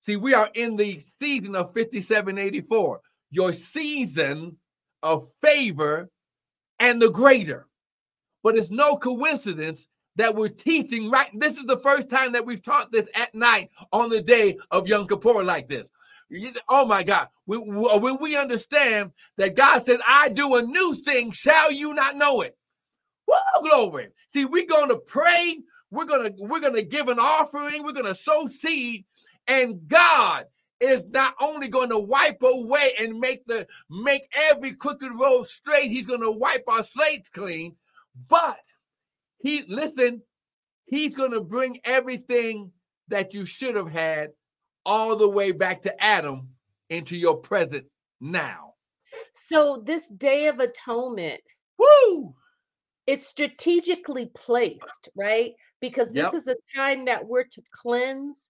See, 0.00 0.16
we 0.16 0.34
are 0.34 0.50
in 0.54 0.74
the 0.74 0.98
season 0.98 1.54
of 1.54 1.72
5784. 1.72 3.00
Your 3.30 3.52
season 3.52 4.56
of 5.02 5.28
favor 5.42 6.10
and 6.78 7.00
the 7.00 7.10
greater. 7.10 7.66
But 8.42 8.56
it's 8.56 8.70
no 8.70 8.96
coincidence 8.96 9.88
that 10.16 10.34
we're 10.34 10.48
teaching 10.48 11.10
right. 11.10 11.28
This 11.34 11.58
is 11.58 11.64
the 11.64 11.78
first 11.78 12.08
time 12.08 12.32
that 12.32 12.46
we've 12.46 12.62
taught 12.62 12.92
this 12.92 13.08
at 13.14 13.34
night 13.34 13.70
on 13.92 14.08
the 14.08 14.22
day 14.22 14.56
of 14.70 14.88
Yom 14.88 15.06
Kippur 15.06 15.44
like 15.44 15.68
this. 15.68 15.88
Oh 16.68 16.86
my 16.86 17.02
God. 17.02 17.28
Uh, 17.48 17.98
when 17.98 18.18
we 18.20 18.36
understand 18.36 19.12
that 19.36 19.54
God 19.54 19.84
says, 19.84 20.00
I 20.06 20.28
do 20.28 20.56
a 20.56 20.62
new 20.62 20.94
thing, 20.94 21.30
shall 21.30 21.70
you 21.70 21.94
not 21.94 22.16
know 22.16 22.40
it? 22.40 22.56
Well, 23.28 23.40
glory. 23.62 24.08
See, 24.32 24.44
we're 24.44 24.66
to 24.66 25.00
pray. 25.06 25.58
We're 25.90 26.06
to 26.06 26.34
we're 26.38 26.60
to 26.60 26.82
give 26.82 27.08
an 27.08 27.18
offering. 27.18 27.84
We're 27.84 27.92
to 27.92 28.14
sow 28.14 28.48
seed. 28.48 29.04
And 29.46 29.86
God 29.86 30.46
is 30.80 31.04
not 31.06 31.34
only 31.40 31.68
going 31.68 31.88
to 31.88 31.98
wipe 31.98 32.42
away 32.42 32.92
and 32.98 33.18
make 33.18 33.46
the 33.46 33.66
make 33.88 34.30
every 34.50 34.74
crooked 34.74 35.12
road 35.14 35.44
straight 35.44 35.90
he's 35.90 36.06
going 36.06 36.20
to 36.20 36.30
wipe 36.30 36.64
our 36.68 36.82
slates 36.82 37.28
clean 37.28 37.74
but 38.28 38.58
he 39.38 39.64
listen 39.68 40.20
he's 40.86 41.14
going 41.14 41.32
to 41.32 41.40
bring 41.40 41.80
everything 41.84 42.70
that 43.08 43.34
you 43.34 43.44
should 43.44 43.76
have 43.76 43.90
had 43.90 44.30
all 44.84 45.16
the 45.16 45.28
way 45.28 45.50
back 45.50 45.82
to 45.82 46.02
adam 46.02 46.48
into 46.90 47.16
your 47.16 47.36
present 47.36 47.84
now. 48.20 48.74
So 49.32 49.82
this 49.84 50.08
day 50.08 50.46
of 50.46 50.60
atonement 50.60 51.40
woo! 51.78 52.34
it's 53.06 53.26
strategically 53.26 54.30
placed 54.34 55.08
right? 55.16 55.52
Because 55.80 56.08
this 56.08 56.24
yep. 56.24 56.34
is 56.34 56.46
a 56.46 56.56
time 56.74 57.04
that 57.04 57.26
we're 57.26 57.44
to 57.44 57.62
cleanse. 57.70 58.48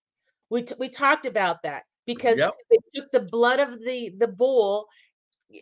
We, 0.48 0.62
t- 0.62 0.76
we 0.78 0.88
talked 0.88 1.26
about 1.26 1.62
that 1.64 1.82
because 2.06 2.38
yep. 2.38 2.54
they 2.70 2.78
took 2.94 3.10
the 3.10 3.20
blood 3.20 3.60
of 3.60 3.80
the 3.80 4.14
the 4.18 4.28
bull 4.28 4.86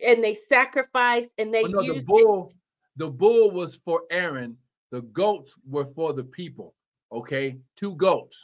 and 0.05 0.23
they 0.23 0.33
sacrificed 0.33 1.33
and 1.37 1.53
they 1.53 1.63
no, 1.63 1.81
used 1.81 2.01
the 2.01 2.05
bull. 2.05 2.49
It. 2.49 2.57
The 2.97 3.09
bull 3.09 3.51
was 3.51 3.79
for 3.83 4.03
Aaron. 4.09 4.57
The 4.91 5.01
goats 5.01 5.55
were 5.67 5.85
for 5.85 6.13
the 6.13 6.23
people. 6.23 6.75
Okay, 7.11 7.57
two 7.75 7.95
goats. 7.95 8.43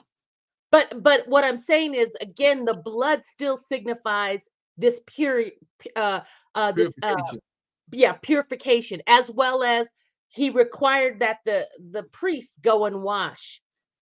But 0.72 1.04
but 1.04 1.28
what 1.28 1.44
I'm 1.44 1.58
saying 1.58 1.94
is 1.94 2.10
again, 2.22 2.66
the 2.66 2.74
blood 2.74 3.26
still 3.26 3.58
signifies 3.58 4.50
this 4.78 5.02
pure, 5.06 5.46
uh, 5.96 6.22
uh, 6.56 6.72
this 6.72 6.94
uh, 7.04 7.16
yeah, 7.92 8.14
purification, 8.14 9.02
as 9.08 9.30
well 9.30 9.64
as 9.64 9.88
he 10.30 10.50
required 10.50 11.20
that 11.20 11.38
the 11.46 11.68
the 11.92 12.04
priests 12.04 12.58
go 12.62 12.86
and 12.86 13.04
wash. 13.04 13.62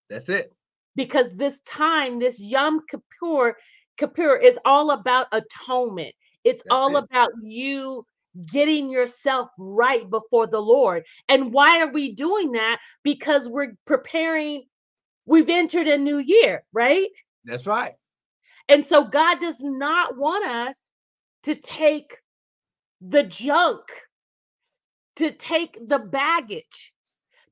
That's 0.09 0.29
it. 0.29 0.53
Because 0.95 1.31
this 1.31 1.59
time, 1.65 2.19
this 2.19 2.41
Yom 2.41 2.81
Kippur 2.88 3.55
Kippur 3.99 4.38
is 4.38 4.57
all 4.63 4.91
about 4.91 5.27
atonement. 5.31 6.15
It's 6.45 6.63
That's 6.63 6.73
all 6.73 6.95
it. 6.95 7.03
about 7.03 7.29
you 7.43 8.05
getting 8.51 8.89
yourself 8.89 9.49
right 9.57 10.09
before 10.09 10.47
the 10.47 10.62
Lord. 10.62 11.03
And 11.27 11.51
why 11.51 11.81
are 11.81 11.91
we 11.91 12.13
doing 12.13 12.53
that? 12.53 12.79
Because 13.03 13.49
we're 13.49 13.73
preparing, 13.85 14.63
we've 15.25 15.49
entered 15.49 15.88
a 15.88 15.97
new 15.97 16.19
year, 16.19 16.63
right? 16.71 17.09
That's 17.43 17.67
right. 17.67 17.93
And 18.69 18.85
so 18.85 19.03
God 19.03 19.39
does 19.41 19.59
not 19.59 20.17
want 20.17 20.45
us 20.45 20.91
to 21.43 21.55
take 21.55 22.17
the 23.01 23.23
junk, 23.23 23.81
to 25.17 25.31
take 25.31 25.77
the 25.85 25.99
baggage, 25.99 26.93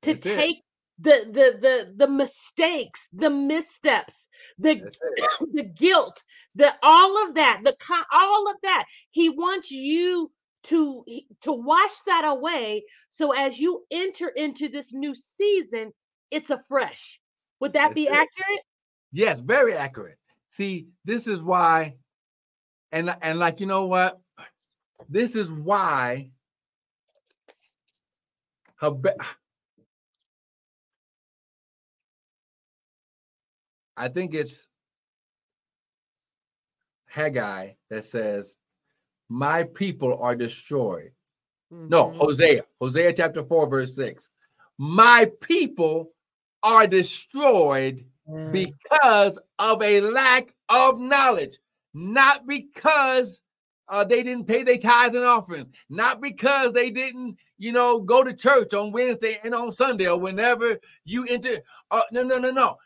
to 0.04 0.14
That's 0.14 0.22
take 0.22 0.62
the 1.00 1.26
the 1.32 1.58
the 1.62 1.94
the 1.96 2.08
mistakes 2.08 3.08
the 3.14 3.30
missteps 3.30 4.30
the 4.58 4.82
the 5.54 5.64
guilt 5.64 6.24
the 6.56 6.74
all 6.82 7.28
of 7.28 7.36
that 7.36 7.62
the 7.64 7.76
all 8.14 8.50
of 8.50 8.56
that. 8.64 8.86
He 9.12 9.30
wants 9.30 9.70
you 9.72 10.32
to 10.64 11.06
to 11.42 11.52
wash 11.52 12.00
that 12.08 12.26
away. 12.26 12.84
So 13.10 13.32
as 13.32 13.60
you 13.60 13.86
enter 13.92 14.30
into 14.30 14.70
this 14.70 14.94
new 14.94 15.14
season 15.14 15.92
it's 16.32 16.50
a 16.50 16.62
fresh 16.68 17.20
would 17.60 17.74
that 17.74 17.90
That's 17.90 17.96
be 17.96 18.08
it. 18.08 18.14
accurate? 18.14 18.62
Yes 19.12 19.40
very 19.40 19.74
accurate. 19.74 20.18
See 20.50 20.88
this 21.06 21.28
is 21.28 21.42
why 21.42 21.96
and 22.92 23.16
and 23.22 23.40
like 23.40 23.60
you 23.60 23.66
know 23.66 23.86
what? 23.86 24.20
This 25.10 25.36
is 25.36 25.52
why 25.52 26.32
I 33.98 34.10
think 34.10 34.36
it's 34.36 34.68
Haggai 37.08 37.72
that 37.90 38.04
says, 38.04 38.56
My 39.28 39.64
people 39.64 40.22
are 40.22 40.36
destroyed. 40.36 41.12
Mm-hmm. 41.74 41.90
No, 41.90 42.12
Hosea, 42.12 42.64
Hosea 42.80 43.14
chapter 43.14 43.44
4, 43.44 43.70
verse 43.70 43.96
6. 43.96 44.30
My 44.78 45.32
people 45.42 46.12
are 46.62 46.86
destroyed 46.86 48.06
mm. 48.30 48.52
because 48.52 49.40
of 49.58 49.82
a 49.82 50.02
lack 50.02 50.54
of 50.70 51.00
knowledge, 51.00 51.58
not 51.94 52.46
because 52.46 53.42
uh, 53.90 54.04
they 54.04 54.22
didn't 54.22 54.46
pay 54.46 54.62
their 54.64 54.78
tithes 54.78 55.16
and 55.16 55.26
offerings, 55.26 55.74
not 55.90 56.22
because 56.22 56.74
they 56.74 56.92
didn't, 56.92 57.38
you 57.58 57.72
know, 57.72 58.00
go 58.00 58.24
to 58.24 58.34
church 58.34 58.74
on 58.74 58.92
Wednesday 58.92 59.40
and 59.44 59.56
on 59.56 59.72
Sunday 59.72 60.08
or 60.08 60.20
whenever 60.20 60.78
you 61.04 61.26
enter. 61.26 61.58
Uh, 61.90 62.02
no, 62.12 62.22
no, 62.24 62.38
no, 62.38 62.52
no 62.52 62.78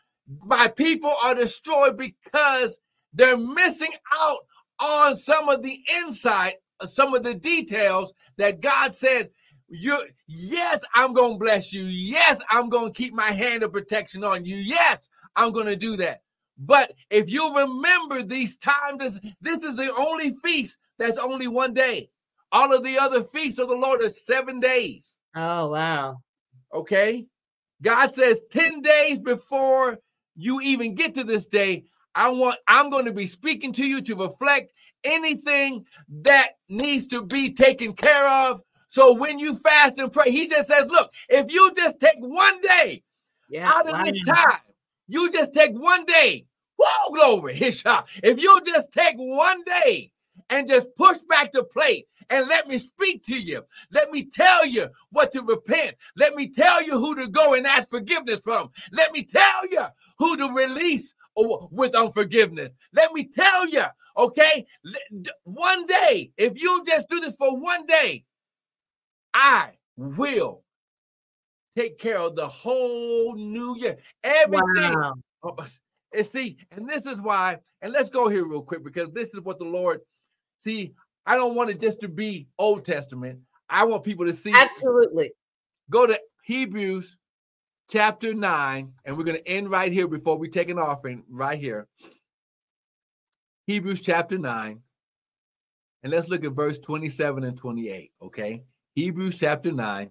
my 0.44 0.68
people 0.68 1.12
are 1.24 1.34
destroyed 1.34 1.96
because 1.96 2.78
they're 3.12 3.36
missing 3.36 3.92
out 4.20 4.38
on 4.80 5.16
some 5.16 5.48
of 5.48 5.62
the 5.62 5.80
insight, 5.96 6.54
uh, 6.80 6.86
some 6.86 7.14
of 7.14 7.22
the 7.22 7.34
details 7.34 8.12
that 8.36 8.60
God 8.60 8.94
said, 8.94 9.30
you 9.68 9.98
yes, 10.26 10.80
I'm 10.94 11.12
going 11.14 11.34
to 11.34 11.38
bless 11.38 11.72
you. 11.72 11.84
Yes, 11.84 12.40
I'm 12.50 12.68
going 12.68 12.92
to 12.92 12.96
keep 12.96 13.14
my 13.14 13.30
hand 13.30 13.62
of 13.62 13.72
protection 13.72 14.22
on 14.22 14.44
you. 14.44 14.56
Yes, 14.56 15.08
I'm 15.34 15.52
going 15.52 15.66
to 15.66 15.76
do 15.76 15.96
that. 15.96 16.22
But 16.58 16.92
if 17.10 17.30
you 17.30 17.56
remember 17.56 18.22
these 18.22 18.56
times, 18.58 18.98
this, 18.98 19.18
this 19.40 19.62
is 19.62 19.76
the 19.76 19.94
only 19.96 20.36
feast 20.44 20.76
that's 20.98 21.18
only 21.18 21.48
one 21.48 21.72
day. 21.72 22.10
All 22.52 22.74
of 22.74 22.84
the 22.84 22.98
other 22.98 23.24
feasts 23.24 23.58
of 23.58 23.68
the 23.68 23.76
Lord 23.76 24.02
are 24.02 24.10
seven 24.10 24.60
days. 24.60 25.16
Oh, 25.34 25.68
wow. 25.68 26.18
Okay. 26.74 27.26
God 27.80 28.14
says 28.14 28.42
10 28.50 28.82
days 28.82 29.18
before 29.18 29.98
you 30.36 30.60
even 30.60 30.94
get 30.94 31.14
to 31.14 31.24
this 31.24 31.46
day, 31.46 31.84
I 32.14 32.30
want 32.30 32.58
I'm 32.68 32.90
going 32.90 33.06
to 33.06 33.12
be 33.12 33.26
speaking 33.26 33.72
to 33.74 33.86
you 33.86 34.00
to 34.02 34.14
reflect 34.16 34.72
anything 35.04 35.86
that 36.22 36.52
needs 36.68 37.06
to 37.06 37.22
be 37.24 37.52
taken 37.52 37.92
care 37.94 38.28
of 38.28 38.62
So 38.88 39.14
when 39.14 39.38
you 39.38 39.54
fast 39.56 39.98
and 39.98 40.12
pray, 40.12 40.30
he 40.30 40.46
just 40.46 40.68
says, 40.68 40.84
look, 40.88 41.14
if 41.30 41.50
you 41.50 41.72
just 41.74 41.98
take 41.98 42.18
one 42.18 42.60
day 42.60 43.02
yeah, 43.48 43.70
out 43.70 43.88
of 43.88 44.04
this 44.04 44.20
time, 44.26 44.60
you 45.08 45.30
just 45.30 45.54
take 45.54 45.72
one 45.72 46.04
day. 46.04 46.44
Whoa, 46.76 47.14
glory, 47.14 47.54
his 47.54 47.78
shot. 47.80 48.08
If 48.22 48.42
you 48.42 48.60
just 48.66 48.92
take 48.92 49.16
one 49.16 49.64
day 49.64 50.12
and 50.50 50.68
just 50.68 50.88
push 50.94 51.18
back 51.28 51.52
the 51.52 51.64
plate 51.64 52.06
and 52.32 52.48
let 52.48 52.66
me 52.66 52.78
speak 52.78 53.24
to 53.26 53.38
you. 53.38 53.62
Let 53.90 54.10
me 54.10 54.24
tell 54.24 54.64
you 54.64 54.88
what 55.10 55.30
to 55.32 55.42
repent. 55.42 55.96
Let 56.16 56.34
me 56.34 56.48
tell 56.48 56.82
you 56.82 56.98
who 56.98 57.14
to 57.16 57.28
go 57.28 57.54
and 57.54 57.66
ask 57.66 57.90
forgiveness 57.90 58.40
from. 58.42 58.70
Let 58.90 59.12
me 59.12 59.22
tell 59.22 59.68
you 59.70 59.84
who 60.18 60.38
to 60.38 60.48
release 60.48 61.14
with 61.36 61.94
unforgiveness. 61.94 62.72
Let 62.94 63.12
me 63.12 63.24
tell 63.24 63.68
you, 63.68 63.84
okay? 64.16 64.66
One 65.44 65.84
day, 65.86 66.32
if 66.38 66.60
you 66.60 66.82
just 66.86 67.08
do 67.10 67.20
this 67.20 67.34
for 67.38 67.54
one 67.58 67.84
day, 67.84 68.24
I 69.34 69.72
will 69.96 70.62
take 71.76 71.98
care 71.98 72.18
of 72.18 72.34
the 72.34 72.48
whole 72.48 73.34
new 73.34 73.76
year. 73.76 73.98
Everything. 74.24 74.94
Wow. 75.42 75.66
And 76.14 76.26
see, 76.26 76.56
and 76.70 76.88
this 76.88 77.04
is 77.04 77.18
why, 77.18 77.58
and 77.82 77.92
let's 77.92 78.10
go 78.10 78.28
here 78.28 78.46
real 78.46 78.62
quick 78.62 78.84
because 78.84 79.10
this 79.10 79.28
is 79.28 79.40
what 79.42 79.58
the 79.58 79.66
Lord 79.66 80.00
see. 80.58 80.94
I 81.26 81.36
don't 81.36 81.54
want 81.54 81.70
it 81.70 81.80
just 81.80 82.00
to 82.00 82.08
be 82.08 82.48
Old 82.58 82.84
Testament. 82.84 83.40
I 83.68 83.84
want 83.84 84.04
people 84.04 84.26
to 84.26 84.32
see. 84.32 84.52
Absolutely. 84.54 85.32
Go 85.90 86.06
to 86.06 86.18
Hebrews 86.44 87.18
chapter 87.90 88.34
9, 88.34 88.92
and 89.04 89.16
we're 89.16 89.24
going 89.24 89.38
to 89.38 89.48
end 89.48 89.70
right 89.70 89.92
here 89.92 90.08
before 90.08 90.36
we 90.36 90.48
take 90.48 90.70
an 90.70 90.78
offering, 90.78 91.24
right 91.28 91.58
here. 91.58 91.86
Hebrews 93.66 94.00
chapter 94.00 94.38
9. 94.38 94.80
And 96.02 96.12
let's 96.12 96.28
look 96.28 96.44
at 96.44 96.52
verse 96.52 96.78
27 96.78 97.44
and 97.44 97.56
28. 97.56 98.10
Okay. 98.22 98.64
Hebrews 98.94 99.38
chapter 99.38 99.70
9, 99.70 100.10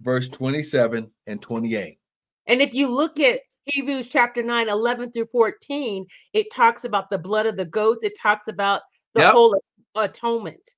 verse 0.00 0.28
27 0.28 1.10
and 1.26 1.42
28. 1.42 1.98
And 2.46 2.62
if 2.62 2.74
you 2.74 2.88
look 2.88 3.18
at 3.18 3.40
Hebrews 3.64 4.08
chapter 4.08 4.42
9, 4.42 4.68
11 4.68 5.12
through 5.12 5.28
14, 5.32 6.06
it 6.32 6.52
talks 6.52 6.84
about 6.84 7.10
the 7.10 7.18
blood 7.18 7.46
of 7.46 7.56
the 7.56 7.64
goats, 7.64 8.04
it 8.04 8.16
talks 8.20 8.48
about 8.48 8.82
the 9.14 9.22
yep. 9.22 9.32
whole 9.32 9.58
atonement. 10.00 10.74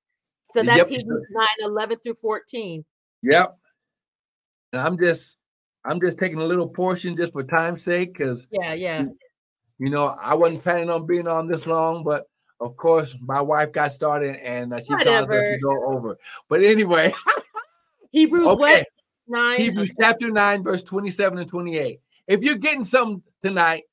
So 0.51 0.63
that's 0.63 0.77
yep. 0.77 0.87
Hebrews 0.87 1.25
9, 1.31 1.47
11 1.61 1.99
through 1.99 2.15
14. 2.15 2.83
Yep. 3.23 3.57
And 4.73 4.81
I'm 4.81 4.97
just 4.97 5.37
I'm 5.83 5.99
just 5.99 6.17
taking 6.17 6.39
a 6.39 6.45
little 6.45 6.67
portion 6.67 7.17
just 7.17 7.33
for 7.33 7.43
time's 7.43 7.83
sake, 7.83 8.17
because 8.17 8.47
yeah, 8.51 8.73
yeah. 8.73 9.05
You 9.79 9.89
know, 9.89 10.15
I 10.21 10.35
wasn't 10.35 10.61
planning 10.61 10.89
on 10.89 11.07
being 11.07 11.27
on 11.27 11.47
this 11.47 11.65
long, 11.65 12.03
but 12.03 12.27
of 12.59 12.77
course, 12.77 13.15
my 13.19 13.41
wife 13.41 13.71
got 13.71 13.91
started 13.91 14.35
and 14.37 14.73
uh, 14.73 14.79
she 14.79 14.93
Whatever. 14.93 15.25
caused 15.25 15.31
us 15.31 15.55
to 15.55 15.59
go 15.59 15.85
over. 15.91 16.17
But 16.47 16.61
anyway, 16.61 17.13
Hebrews 18.11 18.47
okay. 18.47 18.59
what? 18.59 18.85
Nine. 19.27 19.59
Hebrews 19.59 19.91
chapter 19.99 20.29
nine, 20.29 20.61
verse 20.61 20.83
twenty-seven 20.83 21.39
and 21.39 21.49
twenty-eight. 21.49 22.01
If 22.27 22.43
you're 22.43 22.55
getting 22.55 22.83
something 22.83 23.23
tonight, 23.41 23.83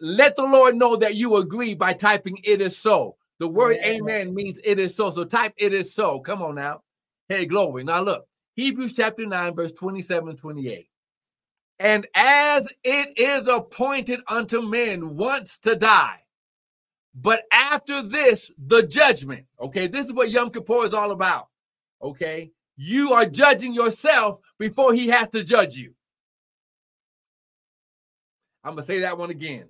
let 0.00 0.36
the 0.36 0.44
Lord 0.44 0.76
know 0.76 0.96
that 0.96 1.16
you 1.16 1.36
agree 1.36 1.74
by 1.74 1.92
typing 1.92 2.38
"It 2.44 2.60
is 2.60 2.76
so." 2.76 3.16
The 3.38 3.46
oh, 3.46 3.50
word 3.50 3.78
yeah. 3.80 3.88
"Amen" 3.88 4.34
means 4.34 4.58
"It 4.64 4.78
is 4.78 4.94
so." 4.94 5.10
So 5.10 5.24
type 5.24 5.52
"It 5.56 5.72
is 5.72 5.94
so." 5.94 6.20
Come 6.20 6.42
on 6.42 6.54
now. 6.54 6.82
Hey, 7.28 7.46
glory. 7.46 7.84
Now 7.84 8.02
look, 8.02 8.26
Hebrews 8.54 8.94
chapter 8.94 9.26
9, 9.26 9.54
verse 9.54 9.72
27 9.72 10.28
and 10.30 10.38
28. 10.38 10.88
And 11.78 12.06
as 12.14 12.68
it 12.84 13.18
is 13.18 13.48
appointed 13.48 14.20
unto 14.28 14.62
men 14.62 15.16
once 15.16 15.58
to 15.58 15.76
die, 15.76 16.22
but 17.14 17.44
after 17.50 18.02
this, 18.02 18.50
the 18.58 18.82
judgment. 18.82 19.46
Okay, 19.60 19.86
this 19.86 20.06
is 20.06 20.12
what 20.12 20.30
Yom 20.30 20.50
Kippur 20.50 20.84
is 20.84 20.94
all 20.94 21.10
about. 21.10 21.48
Okay, 22.02 22.52
you 22.76 23.12
are 23.12 23.26
judging 23.26 23.74
yourself 23.74 24.40
before 24.58 24.94
he 24.94 25.08
has 25.08 25.28
to 25.30 25.42
judge 25.42 25.76
you. 25.76 25.94
I'm 28.64 28.74
going 28.74 28.82
to 28.82 28.86
say 28.86 29.00
that 29.00 29.16
one 29.16 29.30
again. 29.30 29.68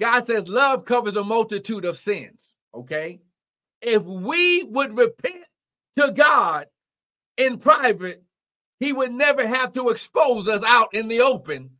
God 0.00 0.26
says 0.26 0.48
love 0.48 0.84
covers 0.84 1.16
a 1.16 1.24
multitude 1.24 1.84
of 1.84 1.96
sins. 1.96 2.52
Okay, 2.74 3.20
if 3.82 4.02
we 4.02 4.64
would 4.64 4.96
repent 4.96 5.44
to 5.96 6.12
God 6.12 6.66
in 7.36 7.58
private, 7.58 8.22
he 8.80 8.92
would 8.92 9.12
never 9.12 9.46
have 9.46 9.72
to 9.72 9.90
expose 9.90 10.46
us 10.48 10.62
out 10.64 10.94
in 10.94 11.08
the 11.08 11.20
open 11.20 11.70